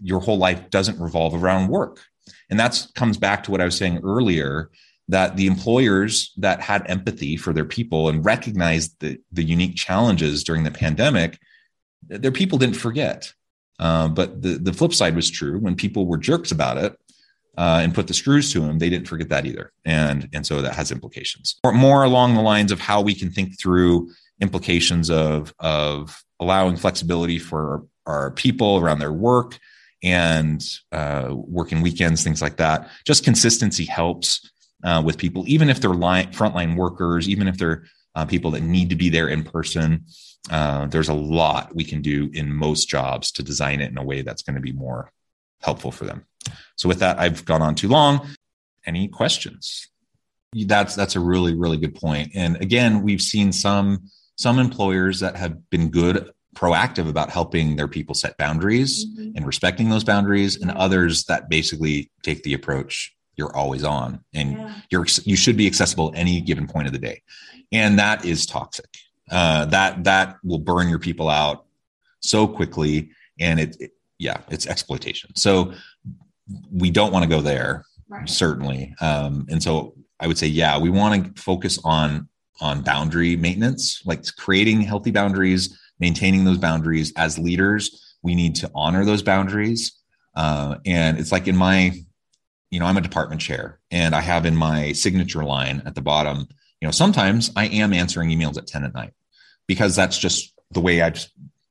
your 0.00 0.20
whole 0.20 0.38
life 0.38 0.70
doesn't 0.70 1.00
revolve 1.00 1.34
around 1.34 1.68
work. 1.68 2.00
And 2.50 2.60
that 2.60 2.86
comes 2.94 3.16
back 3.16 3.44
to 3.44 3.50
what 3.50 3.60
i 3.60 3.64
was 3.64 3.76
saying 3.76 4.00
earlier 4.04 4.70
that 5.08 5.36
the 5.36 5.46
employers 5.46 6.32
that 6.36 6.60
had 6.60 6.88
empathy 6.88 7.36
for 7.36 7.52
their 7.52 7.64
people 7.64 8.08
and 8.08 8.24
recognized 8.24 9.00
the, 9.00 9.18
the 9.32 9.42
unique 9.42 9.76
challenges 9.76 10.44
during 10.44 10.64
the 10.64 10.70
pandemic 10.70 11.38
their 12.06 12.32
people 12.32 12.58
didn't 12.58 12.76
forget. 12.76 13.32
Uh, 13.78 14.08
but 14.08 14.42
the, 14.42 14.58
the 14.58 14.72
flip 14.72 14.92
side 14.94 15.16
was 15.16 15.30
true 15.30 15.58
when 15.58 15.74
people 15.74 16.06
were 16.06 16.18
jerks 16.18 16.52
about 16.52 16.76
it 16.76 16.96
uh, 17.56 17.80
and 17.82 17.94
put 17.94 18.06
the 18.06 18.14
screws 18.14 18.52
to 18.52 18.60
them, 18.60 18.78
they 18.78 18.90
didn't 18.90 19.08
forget 19.08 19.28
that 19.28 19.46
either. 19.46 19.72
And, 19.84 20.28
and 20.32 20.46
so 20.46 20.62
that 20.62 20.74
has 20.74 20.90
implications. 20.90 21.56
More, 21.64 21.72
more 21.72 22.04
along 22.04 22.34
the 22.34 22.42
lines 22.42 22.72
of 22.72 22.80
how 22.80 23.00
we 23.00 23.14
can 23.14 23.30
think 23.30 23.58
through 23.58 24.10
implications 24.40 25.10
of, 25.10 25.54
of 25.58 26.22
allowing 26.40 26.76
flexibility 26.76 27.38
for 27.38 27.86
our 28.06 28.32
people 28.32 28.78
around 28.78 28.98
their 28.98 29.12
work 29.12 29.58
and 30.02 30.62
uh, 30.92 31.28
working 31.32 31.80
weekends, 31.80 32.22
things 32.22 32.42
like 32.42 32.56
that. 32.56 32.90
Just 33.06 33.24
consistency 33.24 33.84
helps 33.84 34.50
uh, 34.82 35.02
with 35.04 35.16
people, 35.16 35.44
even 35.46 35.70
if 35.70 35.80
they're 35.80 35.94
line, 35.94 36.30
frontline 36.32 36.76
workers, 36.76 37.28
even 37.28 37.48
if 37.48 37.56
they're 37.56 37.84
uh, 38.14 38.26
people 38.26 38.50
that 38.52 38.62
need 38.62 38.90
to 38.90 38.96
be 38.96 39.08
there 39.08 39.28
in 39.28 39.42
person. 39.42 40.04
Uh, 40.50 40.86
there's 40.86 41.08
a 41.08 41.14
lot 41.14 41.74
we 41.74 41.84
can 41.84 42.02
do 42.02 42.30
in 42.34 42.52
most 42.52 42.88
jobs 42.88 43.32
to 43.32 43.42
design 43.42 43.80
it 43.80 43.90
in 43.90 43.96
a 43.96 44.04
way 44.04 44.20
that's 44.20 44.42
going 44.42 44.54
to 44.54 44.60
be 44.60 44.72
more 44.72 45.10
helpful 45.62 45.90
for 45.90 46.04
them. 46.04 46.26
So, 46.76 46.88
with 46.88 47.00
that, 47.00 47.18
I've 47.18 47.44
gone 47.44 47.62
on 47.62 47.74
too 47.74 47.88
long. 47.88 48.26
Any 48.86 49.08
questions? 49.08 49.88
That's 50.54 50.94
that's 50.94 51.16
a 51.16 51.20
really 51.20 51.54
really 51.54 51.76
good 51.76 51.94
point. 51.94 52.32
And 52.34 52.56
again, 52.60 53.02
we've 53.02 53.22
seen 53.22 53.52
some 53.52 54.10
some 54.36 54.58
employers 54.58 55.20
that 55.20 55.36
have 55.36 55.68
been 55.70 55.90
good 55.90 56.30
proactive 56.54 57.08
about 57.08 57.30
helping 57.30 57.76
their 57.76 57.88
people 57.88 58.14
set 58.14 58.36
boundaries 58.36 59.04
mm-hmm. 59.06 59.36
and 59.36 59.46
respecting 59.46 59.90
those 59.90 60.04
boundaries 60.04 60.60
and 60.60 60.70
others 60.70 61.24
that 61.24 61.48
basically 61.48 62.10
take 62.22 62.42
the 62.44 62.54
approach 62.54 63.14
you're 63.36 63.54
always 63.56 63.84
on 63.84 64.20
and 64.32 64.52
yeah. 64.52 64.74
you're 64.90 65.06
you 65.24 65.36
should 65.36 65.56
be 65.56 65.66
accessible 65.66 66.12
at 66.12 66.18
any 66.18 66.40
given 66.40 66.66
point 66.66 66.86
of 66.86 66.92
the 66.92 66.98
day 66.98 67.22
and 67.72 67.98
that 67.98 68.24
is 68.24 68.46
toxic 68.46 68.88
uh, 69.30 69.64
that 69.66 70.04
that 70.04 70.36
will 70.44 70.58
burn 70.58 70.88
your 70.88 70.98
people 70.98 71.28
out 71.28 71.64
so 72.20 72.46
quickly 72.46 73.10
and 73.40 73.58
it, 73.58 73.76
it 73.80 73.90
yeah 74.18 74.36
it's 74.48 74.66
exploitation 74.66 75.34
so 75.34 75.72
we 76.70 76.90
don't 76.90 77.12
want 77.12 77.22
to 77.22 77.28
go 77.28 77.40
there 77.40 77.84
right. 78.08 78.28
certainly. 78.28 78.94
Um, 79.00 79.46
and 79.50 79.62
so 79.62 79.94
i 80.20 80.28
would 80.28 80.38
say 80.38 80.46
yeah 80.46 80.78
we 80.78 80.90
want 80.90 81.34
to 81.34 81.42
focus 81.42 81.76
on 81.82 82.28
on 82.60 82.82
boundary 82.82 83.34
maintenance 83.34 84.00
like 84.06 84.24
creating 84.36 84.80
healthy 84.80 85.10
boundaries 85.10 85.76
maintaining 85.98 86.44
those 86.44 86.58
boundaries. 86.58 87.12
As 87.16 87.38
leaders 87.38 88.16
we 88.22 88.34
need 88.34 88.54
to 88.56 88.70
honor 88.74 89.04
those 89.04 89.22
boundaries. 89.22 89.92
Uh, 90.34 90.76
and 90.86 91.18
it's 91.18 91.30
like 91.30 91.46
in 91.46 91.56
my 91.56 91.92
you 92.70 92.80
know 92.80 92.86
i'm 92.86 92.96
a 92.96 93.00
department 93.00 93.40
chair 93.40 93.78
and 93.92 94.16
i 94.16 94.20
have 94.20 94.44
in 94.44 94.56
my 94.56 94.90
signature 94.90 95.44
line 95.44 95.80
at 95.86 95.94
the 95.94 96.00
bottom 96.00 96.38
you 96.80 96.88
know 96.88 96.90
sometimes 96.90 97.52
i 97.54 97.66
am 97.66 97.92
answering 97.92 98.30
emails 98.30 98.58
at 98.58 98.66
10 98.66 98.84
at 98.84 98.94
night 98.94 99.12
because 99.68 99.94
that's 99.94 100.18
just 100.18 100.52
the 100.72 100.80
way 100.80 101.00
i've 101.00 101.24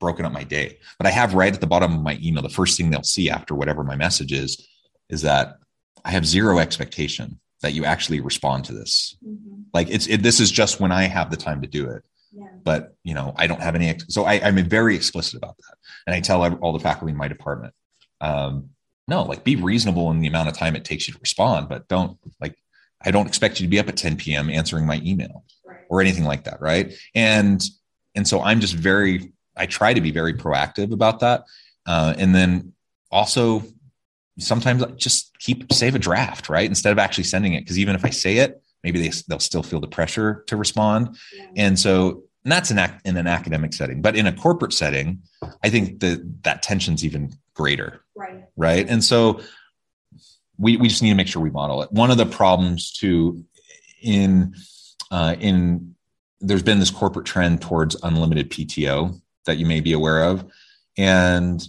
broken 0.04 0.26
up 0.26 0.32
my 0.32 0.44
day 0.44 0.78
but 0.98 1.06
i 1.06 1.10
have 1.10 1.32
right 1.32 1.54
at 1.54 1.62
the 1.62 1.66
bottom 1.66 1.94
of 1.94 2.02
my 2.02 2.18
email 2.22 2.42
the 2.42 2.58
first 2.60 2.76
thing 2.76 2.90
they'll 2.90 3.02
see 3.02 3.30
after 3.30 3.54
whatever 3.54 3.82
my 3.82 3.96
message 3.96 4.32
is 4.32 4.68
is 5.08 5.22
that 5.22 5.56
i 6.04 6.10
have 6.10 6.26
zero 6.26 6.58
expectation 6.58 7.40
that 7.62 7.72
you 7.72 7.86
actually 7.86 8.20
respond 8.20 8.66
to 8.66 8.74
this 8.74 9.16
mm-hmm. 9.26 9.62
like 9.72 9.88
it's 9.88 10.06
it, 10.06 10.22
this 10.22 10.40
is 10.40 10.50
just 10.50 10.78
when 10.78 10.92
i 10.92 11.04
have 11.04 11.30
the 11.30 11.38
time 11.38 11.62
to 11.62 11.66
do 11.66 11.88
it 11.88 12.02
yeah. 12.32 12.44
but 12.62 12.94
you 13.02 13.14
know 13.14 13.32
i 13.36 13.46
don't 13.46 13.62
have 13.62 13.74
any 13.74 13.96
so 14.08 14.24
I, 14.24 14.34
i'm 14.46 14.56
very 14.68 14.94
explicit 14.94 15.38
about 15.38 15.56
that 15.56 15.76
and 16.06 16.14
i 16.14 16.20
tell 16.20 16.44
all 16.56 16.74
the 16.74 16.80
faculty 16.80 17.12
in 17.12 17.16
my 17.16 17.28
department 17.28 17.72
um, 18.20 18.68
no 19.08 19.22
like 19.22 19.42
be 19.42 19.56
reasonable 19.56 20.10
in 20.10 20.20
the 20.20 20.28
amount 20.28 20.50
of 20.50 20.54
time 20.54 20.76
it 20.76 20.84
takes 20.84 21.08
you 21.08 21.14
to 21.14 21.20
respond 21.20 21.70
but 21.70 21.88
don't 21.88 22.18
like 22.42 22.56
i 23.02 23.10
don't 23.10 23.26
expect 23.26 23.58
you 23.58 23.66
to 23.66 23.70
be 23.70 23.78
up 23.78 23.88
at 23.88 23.96
10 23.96 24.18
p.m 24.18 24.50
answering 24.50 24.84
my 24.84 25.00
email 25.02 25.44
right. 25.64 25.80
or 25.88 26.02
anything 26.02 26.24
like 26.24 26.44
that 26.44 26.60
right 26.60 26.92
and 27.14 27.64
and 28.14 28.28
so 28.28 28.42
i'm 28.42 28.60
just 28.60 28.74
very 28.74 29.32
i 29.56 29.66
try 29.66 29.94
to 29.94 30.00
be 30.00 30.10
very 30.10 30.34
proactive 30.34 30.92
about 30.92 31.20
that. 31.20 31.44
Uh, 31.86 32.14
and 32.16 32.34
then 32.34 32.72
also 33.10 33.62
sometimes 34.38 34.84
just 34.96 35.36
keep 35.38 35.72
save 35.72 35.94
a 35.94 35.98
draft 35.98 36.48
right? 36.48 36.68
Instead 36.68 36.92
of 36.92 36.98
actually 36.98 37.24
sending 37.24 37.54
it 37.54 37.60
because 37.60 37.78
even 37.78 37.94
if 37.94 38.04
i 38.04 38.10
say 38.10 38.38
it 38.38 38.60
maybe 38.82 39.00
they, 39.00 39.12
they'll 39.28 39.40
still 39.40 39.62
feel 39.62 39.80
the 39.80 39.86
pressure 39.86 40.44
to 40.46 40.56
respond. 40.56 41.16
Yeah. 41.36 41.46
and 41.56 41.78
so 41.78 42.24
and 42.44 42.52
that's 42.52 42.70
an 42.70 42.78
act 42.78 43.06
in 43.06 43.16
an 43.16 43.26
academic 43.26 43.72
setting 43.72 44.02
but 44.02 44.16
in 44.16 44.26
a 44.26 44.32
corporate 44.32 44.72
setting 44.72 45.22
i 45.62 45.70
think 45.70 46.00
that 46.00 46.42
that 46.42 46.62
tension's 46.62 47.04
even 47.04 47.32
greater. 47.54 48.04
Right. 48.14 48.44
Right? 48.56 48.86
And 48.88 49.02
so 49.02 49.40
we, 50.58 50.76
we 50.76 50.88
just 50.88 51.02
need 51.02 51.10
to 51.10 51.14
make 51.14 51.28
sure 51.28 51.42
we 51.42 51.50
model 51.50 51.82
it. 51.82 51.90
One 51.90 52.10
of 52.10 52.18
the 52.18 52.26
problems 52.26 52.92
too 52.92 53.44
in 54.02 54.54
uh, 55.10 55.36
in 55.40 55.94
there's 56.40 56.62
been 56.62 56.78
this 56.78 56.90
corporate 56.90 57.24
trend 57.24 57.62
towards 57.62 57.96
unlimited 58.02 58.50
pto 58.50 59.18
that 59.46 59.56
you 59.58 59.66
may 59.66 59.80
be 59.80 59.92
aware 59.92 60.24
of. 60.24 60.44
And 60.96 61.66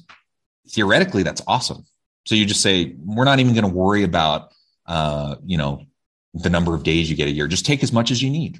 theoretically 0.70 1.24
that's 1.24 1.42
awesome. 1.48 1.86
So 2.26 2.36
you 2.36 2.46
just 2.46 2.62
say 2.62 2.96
we're 2.98 3.26
not 3.26 3.40
even 3.40 3.54
going 3.54 3.68
to 3.68 3.74
worry 3.74 4.04
about 4.04 4.52
uh, 4.88 5.36
you 5.44 5.58
know 5.58 5.86
the 6.34 6.50
number 6.50 6.76
of 6.76 6.84
days 6.84 7.10
you 7.10 7.16
get 7.16 7.28
a 7.28 7.32
year. 7.32 7.48
Just 7.48 7.66
take 7.66 7.84
as 7.84 7.92
much 7.92 8.12
as 8.12 8.22
you 8.22 8.30
need. 8.30 8.60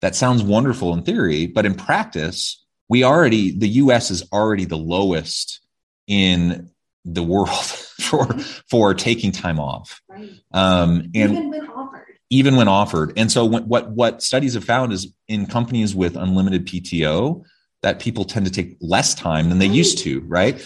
That 0.00 0.14
sounds 0.14 0.42
wonderful 0.42 0.94
in 0.94 1.02
theory 1.02 1.46
but 1.46 1.66
in 1.66 1.74
practice 1.74 2.64
we 2.90 3.04
already 3.04 3.56
the 3.56 3.68
us 3.68 4.10
is 4.10 4.24
already 4.32 4.66
the 4.66 4.76
lowest 4.76 5.60
in 6.06 6.68
the 7.06 7.22
world 7.22 7.48
for 7.54 8.26
for 8.68 8.92
taking 8.92 9.32
time 9.32 9.58
off. 9.58 10.02
Right. 10.08 10.30
um, 10.52 11.10
and 11.14 11.32
even 11.32 11.50
when 11.50 11.68
offered. 11.68 12.06
even 12.28 12.56
when 12.56 12.68
offered. 12.68 13.12
And 13.16 13.32
so 13.32 13.46
when, 13.46 13.62
what 13.68 13.90
what 13.90 14.22
studies 14.22 14.54
have 14.54 14.64
found 14.64 14.92
is 14.92 15.14
in 15.28 15.46
companies 15.46 15.94
with 15.94 16.16
unlimited 16.16 16.66
pto 16.66 17.44
that 17.82 18.00
people 18.00 18.24
tend 18.24 18.46
to 18.46 18.52
take 18.52 18.76
less 18.80 19.14
time 19.14 19.48
than 19.48 19.58
they 19.58 19.66
used 19.66 19.98
to 19.98 20.20
right 20.22 20.60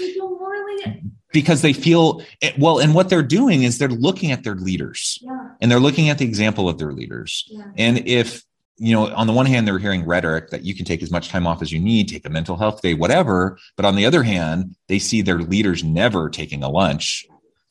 because 1.32 1.62
they 1.62 1.72
feel 1.72 2.22
eh, 2.42 2.52
well 2.58 2.78
and 2.78 2.94
what 2.94 3.08
they're 3.08 3.22
doing 3.22 3.62
is 3.62 3.78
they're 3.78 3.88
looking 3.88 4.30
at 4.30 4.44
their 4.44 4.54
leaders 4.54 5.18
yeah. 5.22 5.48
and 5.60 5.70
they're 5.70 5.80
looking 5.80 6.08
at 6.08 6.18
the 6.18 6.24
example 6.24 6.68
of 6.68 6.78
their 6.78 6.92
leaders 6.92 7.44
yeah. 7.48 7.64
and 7.76 8.06
if 8.06 8.44
you 8.76 8.92
know, 8.92 9.12
on 9.14 9.26
the 9.26 9.32
one 9.32 9.46
hand, 9.46 9.66
they're 9.66 9.78
hearing 9.78 10.04
rhetoric 10.04 10.50
that 10.50 10.64
you 10.64 10.74
can 10.74 10.84
take 10.84 11.02
as 11.02 11.10
much 11.10 11.28
time 11.28 11.46
off 11.46 11.62
as 11.62 11.70
you 11.70 11.78
need, 11.78 12.08
take 12.08 12.26
a 12.26 12.30
mental 12.30 12.56
health 12.56 12.82
day, 12.82 12.94
whatever. 12.94 13.58
But 13.76 13.86
on 13.86 13.94
the 13.94 14.06
other 14.06 14.22
hand, 14.22 14.74
they 14.88 14.98
see 14.98 15.22
their 15.22 15.38
leaders 15.38 15.84
never 15.84 16.28
taking 16.28 16.62
a 16.62 16.68
lunch. 16.68 17.24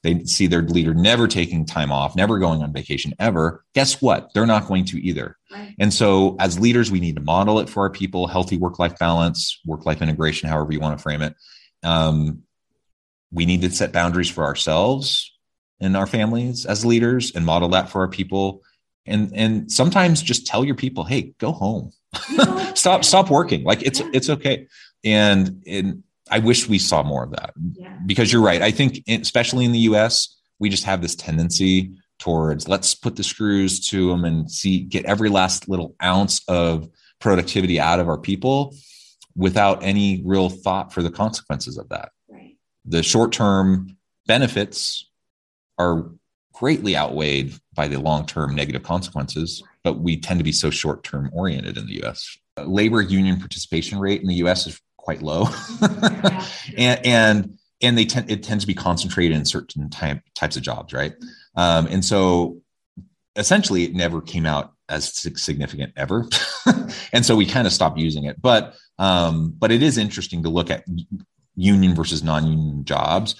They 0.04 0.26
see 0.26 0.48
their 0.48 0.62
leader 0.62 0.94
never 0.94 1.28
taking 1.28 1.66
time 1.66 1.92
off, 1.92 2.16
never 2.16 2.38
going 2.38 2.62
on 2.62 2.74
vacation 2.74 3.13
ever. 3.20 3.63
Guess 3.74 4.02
what? 4.02 4.34
They're 4.34 4.46
not 4.46 4.68
going 4.68 4.86
to 4.86 5.02
either. 5.02 5.38
Right. 5.50 5.76
And 5.80 5.94
so, 5.94 6.36
as 6.39 6.60
leaders, 6.60 6.92
we 6.92 7.00
need 7.00 7.16
to 7.16 7.22
model 7.22 7.60
it 7.60 7.70
for 7.70 7.84
our 7.84 7.89
people 7.89 8.28
healthy 8.28 8.58
work 8.58 8.80
life 8.80 9.00
balance, 9.00 9.60
work 9.66 9.86
life 9.86 10.02
integration, 10.02 10.50
however 10.50 10.74
you 10.74 10.82
want 10.82 10.98
to 10.98 11.02
frame 11.02 11.22
it. 11.22 11.36
Um, 11.84 12.44
we 13.32 13.46
need 13.46 13.62
to 13.62 13.72
set 13.72 13.94
boundaries 13.94 14.30
for 14.30 14.44
ourselves 14.44 15.34
and 15.80 15.98
our 15.98 16.08
families 16.08 16.66
as 16.66 16.86
leaders 16.86 17.32
and 17.36 17.46
model 17.46 17.70
that 17.70 17.89
for 17.89 18.02
our 18.02 18.08
people 18.08 18.62
and 19.06 19.32
and 19.36 19.72
sometimes 19.72 20.22
just 20.22 20.48
tell 20.48 20.63
your 20.63 20.76
people 20.76 21.04
hey 21.04 21.34
go 21.39 21.52
home 21.52 21.92
stop 22.76 23.04
stop 23.04 23.30
working 23.30 23.63
like 23.63 23.82
it's 23.82 24.00
yeah. 24.00 24.10
it's 24.13 24.30
okay 24.30 24.68
and 25.04 25.63
and 25.68 26.04
i 26.32 26.40
wish 26.40 26.68
we 26.68 26.80
saw 26.80 27.04
more 27.04 27.24
of 27.24 27.32
that 27.32 27.54
yeah. 27.74 27.98
because 28.06 28.32
you're 28.32 28.42
right 28.42 28.62
i 28.62 28.72
think 28.72 29.02
especially 29.08 29.66
in 29.66 29.72
the 29.72 29.80
us 29.80 30.40
we 30.60 30.70
just 30.70 30.84
have 30.84 31.02
this 31.02 31.16
tendency 31.16 31.92
towards 32.20 32.68
let's 32.68 32.96
put 32.96 33.16
the 33.16 33.24
screws 33.24 33.88
to 33.88 34.10
them 34.10 34.26
and 34.26 34.50
see 34.50 34.80
get 34.80 35.06
every 35.06 35.30
last 35.30 35.68
little 35.68 35.96
ounce 36.04 36.42
of 36.48 36.90
productivity 37.20 37.80
out 37.80 38.00
of 38.00 38.08
our 38.08 38.18
people 38.18 38.76
without 39.36 39.84
any 39.84 40.22
real 40.26 40.50
thought 40.50 40.94
for 40.94 41.02
the 41.02 41.12
consequences 41.12 41.78
of 41.78 41.90
that 41.90 42.12
right. 42.30 42.58
the 42.86 43.04
short 43.04 43.32
term 43.32 43.98
benefits 44.26 45.10
are 45.78 46.12
greatly 46.54 46.96
outweighed 46.96 47.54
by 47.74 47.88
the 47.88 48.00
long 48.00 48.26
term 48.26 48.56
negative 48.56 48.84
consequences, 48.84 49.62
but 49.84 50.00
we 50.00 50.18
tend 50.18 50.40
to 50.40 50.44
be 50.44 50.52
so 50.52 50.70
short 50.70 51.04
term 51.04 51.30
oriented 51.34 51.78
in 51.78 51.88
the 51.88 52.04
US. 52.04 52.38
Uh, 52.58 52.64
labor 52.64 53.02
union 53.02 53.40
participation 53.40 54.00
rate 54.00 54.22
in 54.22 54.28
the 54.28 54.36
US 54.36 54.68
is 54.68 54.80
quite 55.04 55.22
low. 55.22 55.48
and, 56.78 57.06
and 57.06 57.58
and 57.82 57.98
they 57.98 58.06
tend 58.06 58.32
it 58.32 58.42
tends 58.42 58.63
to 58.63 58.68
be 58.68 58.74
concentrated 58.74 59.36
in 59.36 59.46
certain 59.46 59.89
type, 59.89 60.22
types 60.34 60.56
of 60.56 60.63
jobs, 60.63 60.94
right? 60.94 61.13
Um, 61.56 61.88
and 61.88 62.04
so 62.04 62.62
essentially 63.36 63.84
it 63.84 63.94
never 63.94 64.22
came 64.22 64.46
out 64.46 64.74
as 64.88 65.13
significant 65.13 65.92
ever. 65.98 66.28
and 67.13 67.26
so 67.26 67.36
we 67.36 67.46
kind 67.46 67.68
of 67.68 67.74
stopped 67.74 68.00
using 68.00 68.24
it. 68.24 68.42
But 68.42 68.76
um, 68.98 69.54
but 69.58 69.72
it 69.72 69.84
is 69.84 69.98
interesting 69.98 70.44
to 70.44 70.50
look 70.50 70.70
at 70.70 70.86
union 71.56 71.94
versus 71.94 72.24
non-union 72.24 72.86
jobs 72.86 73.36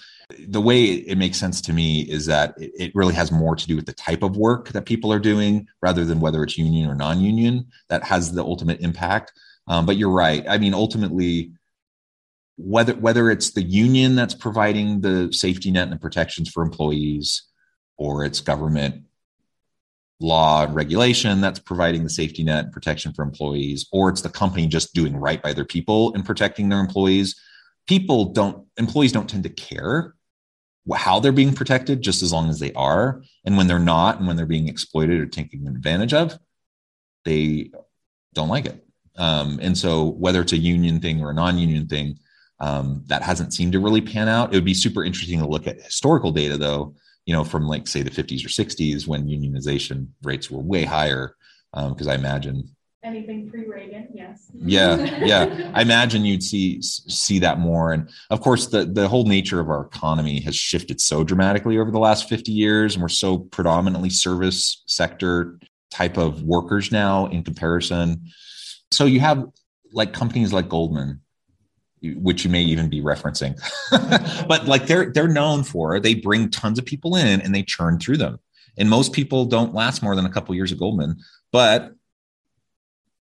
the 0.48 0.62
way 0.62 0.84
it 0.84 1.18
makes 1.18 1.38
sense 1.38 1.62
to 1.62 1.74
me 1.74 2.02
is 2.02 2.26
that 2.26 2.54
it 2.58 2.92
really 2.96 3.14
has 3.14 3.32
more 3.32 3.56
to 3.56 3.68
do 3.68 3.76
with 3.76 3.86
the 3.86 3.94
type 3.94 4.24
of 4.24 4.38
work 4.38 4.70
that 4.70 4.86
people 4.86 5.12
are 5.12 5.20
doing 5.20 5.68
rather 5.82 6.06
than 6.06 6.20
whether 6.20 6.44
it's 6.44 6.58
union 6.58 6.90
or 6.90 6.96
non-union 6.96 7.68
that 7.90 8.04
has 8.04 8.32
the 8.32 8.44
ultimate 8.44 8.80
impact 8.82 9.34
um, 9.68 9.86
but 9.86 9.98
you're 9.98 10.10
right. 10.10 10.46
I 10.48 10.58
mean 10.58 10.74
ultimately 10.74 11.52
whether 12.58 12.94
whether 12.94 13.32
it's 13.32 13.52
the 13.52 13.64
union 13.64 14.16
that's 14.16 14.36
providing 14.36 15.02
the 15.02 15.32
safety 15.34 15.72
net 15.72 15.84
and 15.84 15.94
the 15.94 15.98
protections 15.98 16.50
for 16.50 16.64
employees 16.64 17.44
or 17.98 18.26
it's 18.26 18.42
government 18.42 19.04
law 20.20 20.64
and 20.64 20.76
regulation 20.76 21.42
that's 21.42 21.60
providing 21.60 22.04
the 22.04 22.10
safety 22.10 22.44
net 22.44 22.66
and 22.66 22.74
protection 22.74 23.12
for 23.12 23.24
employees 23.24 23.88
or 23.92 24.10
it's 24.10 24.22
the 24.22 24.30
company 24.30 24.68
just 24.68 24.94
doing 24.94 25.18
right 25.18 25.42
by 25.42 25.52
their 25.52 25.66
people 25.66 26.14
and 26.14 26.26
protecting 26.26 26.70
their 26.70 26.80
employees 26.80 27.36
people 27.88 28.26
don't 28.26 28.66
employees 28.78 29.12
don't 29.12 29.30
tend 29.30 29.44
to 29.44 29.50
care 29.50 30.14
how 30.92 31.20
they're 31.20 31.32
being 31.32 31.54
protected 31.54 32.02
just 32.02 32.22
as 32.22 32.34
long 32.34 32.50
as 32.50 32.60
they 32.60 32.74
are. 32.74 33.22
And 33.46 33.56
when 33.56 33.68
they're 33.68 33.80
not 33.80 34.18
and 34.18 34.28
when 34.28 34.36
they're 34.36 34.46
being 34.46 34.68
exploited 34.68 35.20
or 35.20 35.26
taken 35.26 35.68
advantage 35.68 36.14
of 36.14 36.38
they 37.26 37.72
don't 38.34 38.50
like 38.50 38.66
it 38.66 38.86
um, 39.18 39.60
and 39.62 39.78
so 39.78 40.12
whether 40.12 40.42
it's 40.42 40.54
a 40.54 40.58
union 40.58 41.00
thing 41.00 41.22
or 41.22 41.32
a 41.32 41.34
non-union 41.34 41.88
thing 41.88 42.18
um, 42.60 43.04
that 43.08 43.22
hasn't 43.22 43.54
seemed 43.54 43.74
to 43.74 43.80
really 43.80 44.02
pan 44.02 44.28
out 44.28 44.54
it 44.54 44.58
would 44.58 44.66
be 44.66 44.74
super 44.74 45.04
interesting 45.04 45.40
to 45.40 45.48
look 45.48 45.68
at 45.68 45.82
historical 45.82 46.32
data 46.32 46.58
though 46.58 46.94
you 47.26 47.34
know 47.34 47.44
from 47.44 47.68
like 47.68 47.88
say 47.88 48.02
the 48.02 48.10
50s 48.10 48.46
or 48.46 48.50
60s 48.50 49.08
when 49.08 49.28
unionization 49.28 50.08
rates 50.24 50.50
were 50.50 50.62
way 50.62 50.84
higher 50.84 51.36
because 51.74 52.08
um, 52.08 52.12
i 52.12 52.16
imagine 52.16 52.68
anything 53.04 53.50
pre-Reagan, 53.50 54.08
yes. 54.14 54.50
Yeah, 54.54 54.98
yeah. 55.24 55.72
I 55.74 55.82
imagine 55.82 56.26
you'd 56.26 56.44
see 56.44 56.82
see 56.82 57.40
that 57.40 57.60
more, 57.60 57.92
and 57.92 58.10
of 58.30 58.42
course, 58.42 58.68
the 58.68 58.86
the 58.86 59.08
whole 59.08 59.26
nature 59.26 59.60
of 59.60 59.70
our 59.70 59.86
economy 59.86 60.40
has 60.42 60.56
shifted 60.56 61.00
so 61.00 61.24
dramatically 61.24 61.78
over 61.78 61.92
the 61.92 62.00
last 62.00 62.30
fifty 62.30 62.52
years, 62.52 62.96
and 62.96 63.02
we're 63.02 63.10
so 63.10 63.38
predominantly 63.38 64.10
service 64.10 64.84
sector 64.88 65.60
type 65.92 66.18
of 66.18 66.44
workers 66.44 66.92
now 66.92 67.28
in 67.28 67.44
comparison. 67.44 68.22
So 68.94 69.06
you 69.06 69.20
have 69.20 69.48
like 69.92 70.14
companies 70.14 70.54
like 70.54 70.70
Goldman, 70.70 71.22
which 72.02 72.44
you 72.44 72.52
may 72.52 72.64
even 72.64 72.90
be 72.90 73.02
referencing, 73.02 73.60
but 74.48 74.68
like 74.68 74.88
they're 74.88 75.12
they're 75.12 75.28
known 75.28 75.64
for 75.64 76.00
they 76.00 76.16
bring 76.16 76.50
tons 76.50 76.80
of 76.80 76.86
people 76.86 77.16
in 77.16 77.42
and 77.42 77.54
they 77.54 77.64
churn 77.64 78.00
through 78.00 78.18
them. 78.18 78.40
And 78.78 78.90
most 78.90 79.14
people 79.14 79.46
don't 79.46 79.74
last 79.74 80.02
more 80.02 80.16
than 80.16 80.26
a 80.26 80.32
couple 80.32 80.56
years 80.56 80.72
at 80.72 80.80
Goldman, 80.80 81.18
but 81.52 81.94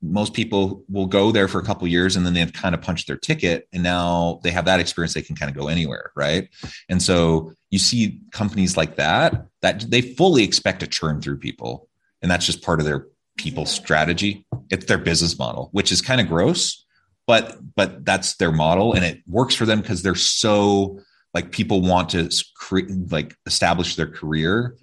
most 0.03 0.35
people 0.35 0.85
will 0.89 1.07
go 1.07 1.31
there 1.31 1.47
for 1.47 1.61
a 1.61 1.65
couple 1.65 1.87
years 1.87 2.17
and 2.17 2.27
then 2.27 2.35
they've 2.35 2.53
kind 2.53 2.75
of 2.75 2.83
punched 2.83 3.07
their 3.07 3.17
ticket 3.17 3.69
and 3.73 3.85
now 3.85 4.41
they 4.43 4.51
have 4.51 4.65
that 4.65 4.81
experience 4.81 5.15
they 5.15 5.23
can 5.23 5.37
kind 5.37 5.49
of 5.49 5.57
go 5.57 5.69
anywhere 5.69 6.11
right 6.17 6.49
and 6.89 7.01
so 7.01 7.53
you 7.71 7.79
see 7.79 8.21
companies 8.33 8.77
like 8.77 8.97
that 8.97 9.47
that 9.61 9.89
they 9.89 10.01
fully 10.03 10.43
expect 10.43 10.81
to 10.81 10.89
churn 10.89 11.21
through 11.21 11.39
people 11.39 11.89
and 12.21 12.29
that's 12.29 12.45
just 12.45 12.63
part 12.63 12.81
of 12.81 12.85
their 12.85 13.07
people 13.37 13.67
strategy 13.67 14.47
it's 14.71 14.87
their 14.87 14.99
business 14.99 15.39
model 15.39 15.69
which 15.73 15.91
is 15.91 16.01
kind 16.01 16.21
of 16.21 16.29
gross 16.29 16.85
but 17.27 17.59
but 17.75 18.05
that's 18.05 18.37
their 18.37 18.53
model 18.53 18.93
and 18.93 19.05
it 19.05 19.21
works 19.27 19.55
for 19.55 19.67
them 19.67 19.81
because 19.81 20.03
they're 20.03 20.15
so 20.15 21.01
like 21.35 21.51
people 21.51 21.81
want 21.81 22.11
to 22.11 22.31
create 22.57 22.91
like 23.11 23.35
establish 23.47 23.97
their 23.97 24.07
career 24.07 24.77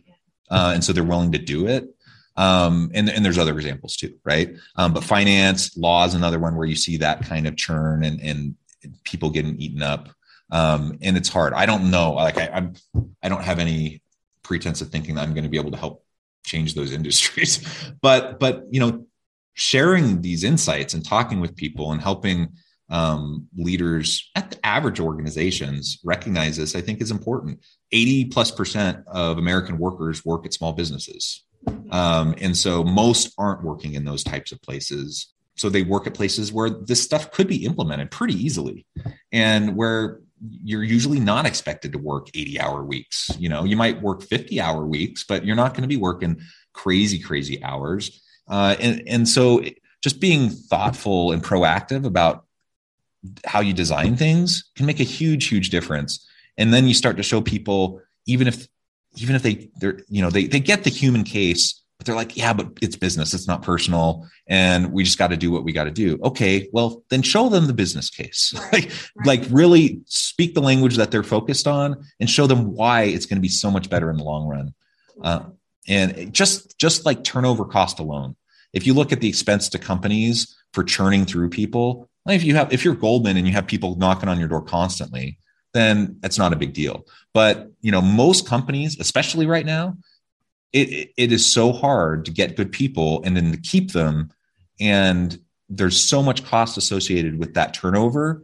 uh, 0.52 0.72
and 0.74 0.84
so 0.84 0.92
they're 0.92 1.04
willing 1.04 1.32
to 1.32 1.38
do 1.38 1.68
it 1.68 1.90
um, 2.40 2.90
and, 2.94 3.10
and 3.10 3.26
there's 3.26 3.38
other 3.38 3.54
examples 3.54 3.98
too, 3.98 4.16
right? 4.24 4.56
Um, 4.78 4.94
but 4.94 5.04
finance, 5.04 5.76
law 5.76 6.06
is 6.06 6.14
another 6.14 6.40
one 6.40 6.56
where 6.56 6.66
you 6.66 6.76
see 6.76 6.96
that 6.98 7.26
kind 7.26 7.46
of 7.46 7.58
churn 7.58 8.06
and, 8.06 8.22
and 8.22 8.56
people 9.04 9.30
getting 9.30 9.60
eaten 9.60 9.84
up. 9.84 10.08
Um, 10.50 10.98
and 11.02 11.18
it's 11.18 11.28
hard. 11.28 11.54
I 11.54 11.66
don't 11.66 11.92
know. 11.92 12.14
Like 12.14 12.38
I, 12.38 12.48
I'm, 12.48 12.74
I 13.22 13.28
don't 13.28 13.44
have 13.44 13.60
any 13.60 14.02
pretense 14.42 14.80
of 14.80 14.88
thinking 14.88 15.16
that 15.16 15.24
I'm 15.24 15.34
going 15.34 15.44
to 15.44 15.50
be 15.50 15.60
able 15.60 15.72
to 15.72 15.78
help 15.78 16.06
change 16.50 16.74
those 16.74 16.92
industries, 17.00 17.66
but, 18.02 18.40
but, 18.40 18.64
you 18.70 18.80
know, 18.80 19.06
sharing 19.54 20.22
these 20.22 20.44
insights 20.44 20.94
and 20.94 21.06
talking 21.06 21.40
with 21.40 21.56
people 21.56 21.92
and 21.92 22.02
helping 22.02 22.50
um, 22.90 23.48
leaders 23.56 24.30
at 24.36 24.52
the 24.52 24.66
average 24.66 25.00
organizations 25.00 26.00
recognize 26.04 26.58
this, 26.58 26.76
I 26.76 26.82
think 26.82 27.02
is 27.02 27.12
important. 27.12 27.60
80 27.92 28.26
plus 28.26 28.52
percent 28.52 29.04
of 29.08 29.38
American 29.38 29.78
workers 29.78 30.26
work 30.26 30.46
at 30.46 30.54
small 30.54 30.74
businesses. 30.74 31.44
Um, 31.92 32.36
and 32.40 32.56
so 32.56 32.84
most 32.84 33.34
aren't 33.38 33.64
working 33.64 33.94
in 33.94 34.06
those 34.06 34.24
types 34.24 34.52
of 34.52 34.62
places. 34.62 35.34
So 35.56 35.70
they 35.70 35.84
work 35.84 36.08
at 36.08 36.14
places 36.14 36.54
where 36.54 36.70
this 36.70 37.04
stuff 37.04 37.32
could 37.32 37.48
be 37.48 37.66
implemented 37.66 38.12
pretty 38.12 38.34
easily 38.34 38.86
and 39.32 39.76
where 39.76 40.22
you're 40.42 40.84
usually 40.84 41.20
not 41.20 41.46
expected 41.46 41.92
to 41.94 41.98
work 41.98 42.30
80 42.34 42.60
hour 42.60 42.84
weeks. 42.84 43.32
You 43.38 43.50
know, 43.50 43.64
you 43.64 43.76
might 43.76 44.02
work 44.02 44.24
50 44.24 44.60
hour 44.62 44.86
weeks, 44.86 45.24
but 45.24 45.46
you're 45.46 45.56
not 45.56 45.74
going 45.74 45.82
to 45.82 45.88
be 45.88 45.98
working 45.98 46.42
crazy, 46.74 47.20
crazy 47.20 47.62
hours. 47.64 48.22
Uh, 48.48 48.76
and, 48.80 49.04
and 49.08 49.28
so 49.28 49.64
just 50.02 50.20
being 50.20 50.50
thoughtful 50.50 51.32
and 51.32 51.44
proactive 51.44 52.06
about 52.06 52.46
how 53.46 53.60
you 53.60 53.74
design 53.74 54.16
things 54.16 54.70
can 54.76 54.86
make 54.86 55.00
a 55.00 55.04
huge, 55.04 55.48
huge 55.48 55.70
difference. 55.70 56.26
And 56.58 56.74
then 56.74 56.88
you 56.88 56.94
start 56.94 57.18
to 57.18 57.24
show 57.24 57.42
people, 57.42 58.02
even 58.26 58.48
if 58.48 58.68
even 59.16 59.36
if 59.36 59.44
they 59.44 59.70
they're 59.78 60.00
you 60.08 60.22
know 60.22 60.30
they 60.30 60.46
they 60.46 60.60
get 60.60 60.84
the 60.84 60.90
human 60.90 61.24
case 61.24 61.82
but 62.00 62.06
they're 62.06 62.16
like 62.16 62.36
yeah 62.36 62.54
but 62.54 62.68
it's 62.82 62.96
business 62.96 63.34
it's 63.34 63.48
not 63.48 63.62
personal 63.62 64.28
and 64.48 64.92
we 64.92 65.04
just 65.04 65.20
got 65.20 65.28
to 65.28 65.38
do 65.38 65.52
what 65.52 65.64
we 65.64 65.72
got 65.72 65.84
to 65.84 65.92
do 65.92 66.18
okay 66.24 66.68
well 66.74 67.04
then 67.10 67.22
show 67.22 67.50
them 67.50 67.68
the 67.68 67.74
business 67.74 68.10
case 68.10 68.54
right. 68.74 68.74
like 68.74 68.92
right. 69.16 69.28
like 69.28 69.44
really 69.52 70.02
speak 70.06 70.56
the 70.56 70.62
language 70.62 70.96
that 70.96 71.12
they're 71.12 71.22
focused 71.22 71.68
on 71.68 71.96
and 72.20 72.30
show 72.30 72.48
them 72.48 72.74
why 72.74 73.04
it's 73.04 73.28
going 73.28 73.38
to 73.38 73.42
be 73.42 73.50
so 73.50 73.70
much 73.70 73.90
better 73.90 74.10
in 74.10 74.18
the 74.18 74.24
long 74.24 74.48
run 74.48 74.74
uh, 75.24 75.42
and 75.88 76.34
just 76.34 76.78
just 76.80 77.06
like 77.06 77.24
turnover 77.24 77.66
cost 77.66 78.00
alone 78.00 78.36
if 78.74 78.88
you 78.88 78.94
look 78.94 79.12
at 79.12 79.22
the 79.22 79.30
expense 79.30 79.70
to 79.70 79.78
companies 79.78 80.56
for 80.74 80.84
churning 80.84 81.26
through 81.26 81.50
people 81.50 82.10
if 82.28 82.44
you 82.44 82.56
have 82.56 82.72
if 82.74 82.84
you're 82.86 82.96
goldman 82.96 83.38
and 83.38 83.46
you 83.46 83.54
have 83.54 83.68
people 83.68 83.96
knocking 83.98 84.30
on 84.30 84.40
your 84.40 84.48
door 84.48 84.62
constantly 84.62 85.38
then 85.74 86.18
that's 86.20 86.38
not 86.38 86.54
a 86.54 86.56
big 86.56 86.74
deal. 86.74 87.06
But 87.34 87.72
you 87.82 87.92
know, 87.92 88.02
most 88.02 88.48
companies, 88.48 89.00
especially 89.00 89.46
right 89.46 89.66
now, 89.66 89.98
it, 90.74 91.12
it 91.18 91.32
is 91.32 91.46
so 91.46 91.72
hard 91.72 92.26
to 92.26 92.32
get 92.32 92.56
good 92.56 92.72
people 92.72 93.22
and 93.24 93.36
then 93.36 93.52
to 93.52 93.58
keep 93.58 93.92
them. 93.92 94.30
And 94.80 95.40
there's 95.68 96.00
so 96.00 96.22
much 96.22 96.46
cost 96.46 96.78
associated 96.78 97.40
with 97.40 97.54
that 97.54 97.74
turnover 97.74 98.44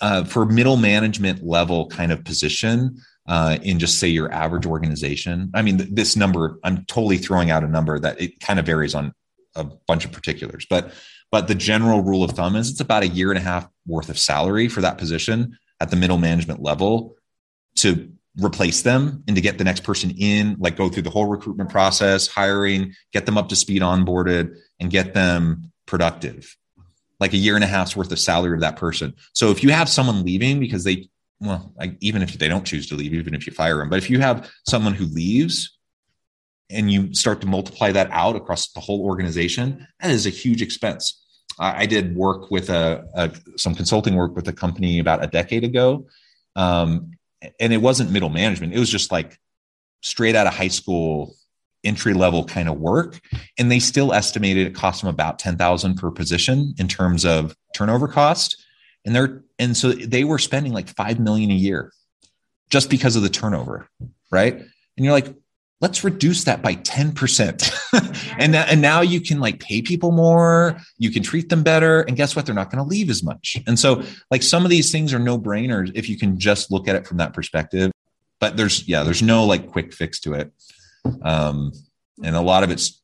uh, 0.00 0.24
for 0.24 0.44
middle 0.44 0.76
management 0.76 1.44
level 1.44 1.86
kind 1.86 2.12
of 2.12 2.24
position 2.24 3.00
uh, 3.28 3.58
in 3.62 3.78
just 3.78 3.98
say 3.98 4.08
your 4.08 4.32
average 4.32 4.66
organization. 4.66 5.50
I 5.54 5.62
mean, 5.62 5.94
this 5.94 6.16
number, 6.16 6.58
I'm 6.64 6.84
totally 6.86 7.18
throwing 7.18 7.50
out 7.50 7.64
a 7.64 7.68
number 7.68 7.98
that 7.98 8.20
it 8.20 8.40
kind 8.40 8.58
of 8.58 8.66
varies 8.66 8.94
on 8.94 9.14
a 9.54 9.64
bunch 9.64 10.04
of 10.04 10.12
particulars, 10.12 10.66
but 10.68 10.92
but 11.30 11.48
the 11.48 11.54
general 11.54 12.02
rule 12.02 12.22
of 12.22 12.32
thumb 12.32 12.56
is 12.56 12.68
it's 12.70 12.80
about 12.80 13.02
a 13.02 13.08
year 13.08 13.30
and 13.30 13.38
a 13.38 13.42
half 13.42 13.66
worth 13.86 14.10
of 14.10 14.18
salary 14.18 14.68
for 14.68 14.82
that 14.82 14.98
position 14.98 15.56
at 15.80 15.88
the 15.88 15.96
middle 15.96 16.18
management 16.18 16.62
level 16.62 17.16
to 17.76 18.12
replace 18.40 18.82
them 18.82 19.22
and 19.26 19.36
to 19.36 19.42
get 19.42 19.58
the 19.58 19.64
next 19.64 19.84
person 19.84 20.10
in, 20.18 20.56
like 20.58 20.76
go 20.76 20.88
through 20.88 21.02
the 21.02 21.10
whole 21.10 21.26
recruitment 21.26 21.70
process, 21.70 22.26
hiring, 22.26 22.94
get 23.12 23.26
them 23.26 23.36
up 23.36 23.48
to 23.50 23.56
speed, 23.56 23.82
onboarded, 23.82 24.56
and 24.80 24.90
get 24.90 25.14
them 25.14 25.70
productive. 25.86 26.56
Like 27.20 27.34
a 27.34 27.38
year 27.38 27.54
and 27.54 27.64
a 27.64 27.68
half's 27.68 27.96
worth 27.96 28.10
of 28.10 28.18
salary 28.18 28.54
of 28.54 28.60
that 28.60 28.76
person. 28.76 29.14
So 29.32 29.50
if 29.50 29.62
you 29.62 29.70
have 29.70 29.88
someone 29.88 30.24
leaving 30.24 30.60
because 30.60 30.84
they, 30.84 31.08
well, 31.40 31.74
even 32.00 32.22
if 32.22 32.32
they 32.38 32.48
don't 32.48 32.64
choose 32.64 32.88
to 32.88 32.94
leave, 32.94 33.14
even 33.14 33.34
if 33.34 33.46
you 33.46 33.52
fire 33.52 33.78
them, 33.78 33.90
but 33.90 33.98
if 33.98 34.08
you 34.08 34.20
have 34.20 34.50
someone 34.66 34.94
who 34.94 35.04
leaves 35.04 35.78
and 36.70 36.90
you 36.90 37.12
start 37.12 37.40
to 37.42 37.46
multiply 37.46 37.92
that 37.92 38.08
out 38.10 38.34
across 38.34 38.72
the 38.72 38.80
whole 38.80 39.02
organization, 39.02 39.86
that 40.00 40.10
is 40.10 40.26
a 40.26 40.30
huge 40.30 40.62
expense. 40.62 41.18
I, 41.58 41.84
did 41.86 42.16
work 42.16 42.50
with 42.50 42.70
a, 42.70 43.04
a, 43.14 43.30
some 43.58 43.74
consulting 43.74 44.14
work 44.14 44.34
with 44.34 44.48
a 44.48 44.52
company 44.52 44.98
about 44.98 45.22
a 45.22 45.26
decade 45.26 45.64
ago, 45.64 46.06
um, 46.56 47.12
and 47.60 47.72
it 47.72 47.78
wasn't 47.78 48.10
middle 48.10 48.28
management. 48.28 48.74
It 48.74 48.78
was 48.78 48.90
just 48.90 49.12
like 49.12 49.38
straight 50.02 50.34
out 50.34 50.46
of 50.46 50.54
high 50.54 50.68
school 50.68 51.34
entry 51.84 52.14
level 52.14 52.44
kind 52.44 52.68
of 52.68 52.78
work. 52.78 53.20
And 53.58 53.70
they 53.70 53.80
still 53.80 54.12
estimated 54.12 54.66
it 54.66 54.74
cost 54.74 55.02
them 55.02 55.10
about 55.10 55.38
10,000 55.38 55.96
per 55.96 56.10
position 56.10 56.74
in 56.78 56.88
terms 56.88 57.24
of 57.24 57.56
turnover 57.74 58.08
cost. 58.08 58.64
And 59.04 59.14
they're 59.14 59.42
and 59.58 59.76
so 59.76 59.92
they 59.92 60.24
were 60.24 60.38
spending 60.38 60.72
like 60.72 60.88
5 60.88 61.18
million 61.18 61.50
a 61.50 61.54
year 61.54 61.92
just 62.70 62.88
because 62.88 63.16
of 63.16 63.22
the 63.22 63.28
turnover 63.28 63.88
right? 64.32 64.54
And 64.54 65.04
you're 65.04 65.12
like 65.12 65.32
let's 65.82 66.04
reduce 66.04 66.44
that 66.44 66.62
by 66.62 66.76
10%. 66.76 68.34
and, 68.38 68.54
and 68.54 68.80
now 68.80 69.00
you 69.00 69.20
can 69.20 69.40
like 69.40 69.58
pay 69.58 69.82
people 69.82 70.12
more, 70.12 70.78
you 70.96 71.10
can 71.10 71.22
treat 71.22 71.48
them 71.48 71.64
better. 71.64 72.02
And 72.02 72.16
guess 72.16 72.34
what? 72.34 72.46
They're 72.46 72.54
not 72.54 72.70
going 72.70 72.82
to 72.82 72.88
leave 72.88 73.10
as 73.10 73.22
much. 73.22 73.56
And 73.66 73.78
so, 73.78 74.02
like, 74.30 74.44
some 74.44 74.64
of 74.64 74.70
these 74.70 74.92
things 74.92 75.12
are 75.12 75.18
no 75.18 75.36
brainers 75.36 75.90
if 75.94 76.08
you 76.08 76.16
can 76.16 76.38
just 76.38 76.70
look 76.70 76.88
at 76.88 76.94
it 76.94 77.06
from 77.06 77.18
that 77.18 77.34
perspective. 77.34 77.90
But 78.38 78.56
there's, 78.56 78.88
yeah, 78.88 79.02
there's 79.02 79.22
no 79.22 79.44
like 79.44 79.68
quick 79.68 79.92
fix 79.92 80.20
to 80.20 80.34
it. 80.34 80.52
Um, 81.22 81.72
and 82.22 82.36
a 82.36 82.40
lot 82.40 82.62
of 82.62 82.70
it's, 82.70 83.02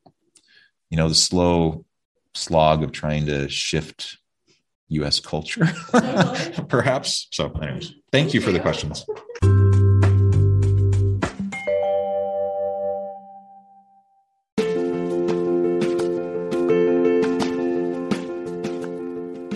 you 0.88 0.96
know, 0.96 1.08
the 1.08 1.14
slow 1.14 1.84
slog 2.34 2.82
of 2.82 2.92
trying 2.92 3.26
to 3.26 3.48
shift 3.48 4.18
US 4.88 5.20
culture, 5.20 5.66
perhaps. 6.68 7.28
So, 7.32 7.50
anyways, 7.60 7.92
thank 8.10 8.34
you 8.34 8.40
for 8.40 8.52
the 8.52 8.60
questions. 8.60 9.04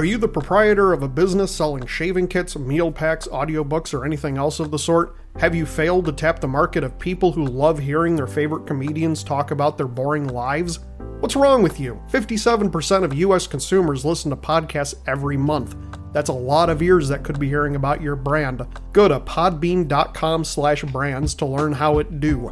Are 0.00 0.04
you 0.06 0.16
the 0.16 0.28
proprietor 0.28 0.94
of 0.94 1.02
a 1.02 1.08
business 1.08 1.54
selling 1.54 1.84
shaving 1.84 2.26
kits, 2.26 2.56
meal 2.56 2.90
packs, 2.90 3.28
audiobooks, 3.28 3.92
or 3.92 4.06
anything 4.06 4.38
else 4.38 4.58
of 4.58 4.70
the 4.70 4.78
sort? 4.78 5.14
Have 5.36 5.54
you 5.54 5.66
failed 5.66 6.06
to 6.06 6.12
tap 6.12 6.40
the 6.40 6.48
market 6.48 6.82
of 6.82 6.98
people 6.98 7.32
who 7.32 7.44
love 7.44 7.78
hearing 7.78 8.16
their 8.16 8.26
favorite 8.26 8.66
comedians 8.66 9.22
talk 9.22 9.50
about 9.50 9.76
their 9.76 9.86
boring 9.86 10.28
lives? 10.28 10.78
What's 11.18 11.36
wrong 11.36 11.62
with 11.62 11.78
you? 11.78 12.00
57% 12.10 13.04
of 13.04 13.12
US 13.12 13.46
consumers 13.46 14.06
listen 14.06 14.30
to 14.30 14.36
podcasts 14.36 14.94
every 15.06 15.36
month. 15.36 15.76
That's 16.14 16.30
a 16.30 16.32
lot 16.32 16.70
of 16.70 16.80
ears 16.80 17.06
that 17.08 17.22
could 17.22 17.38
be 17.38 17.48
hearing 17.48 17.76
about 17.76 18.00
your 18.00 18.16
brand. 18.16 18.66
Go 18.94 19.06
to 19.06 19.20
podbean.com 19.20 20.44
slash 20.44 20.82
brands 20.82 21.34
to 21.34 21.44
learn 21.44 21.74
how 21.74 21.98
it 21.98 22.20
do. 22.20 22.50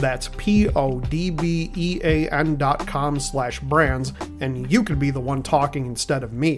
That's 0.00 0.28
P-O-D-B-E-A-N 0.36 0.96
dot 2.56 2.86
com 2.86 3.18
slash 3.18 3.60
brands, 3.60 4.12
and 4.40 4.70
you 4.70 4.84
could 4.84 4.98
be 4.98 5.10
the 5.10 5.20
one 5.20 5.42
talking 5.42 5.86
instead 5.86 6.22
of 6.22 6.32
me. 6.32 6.56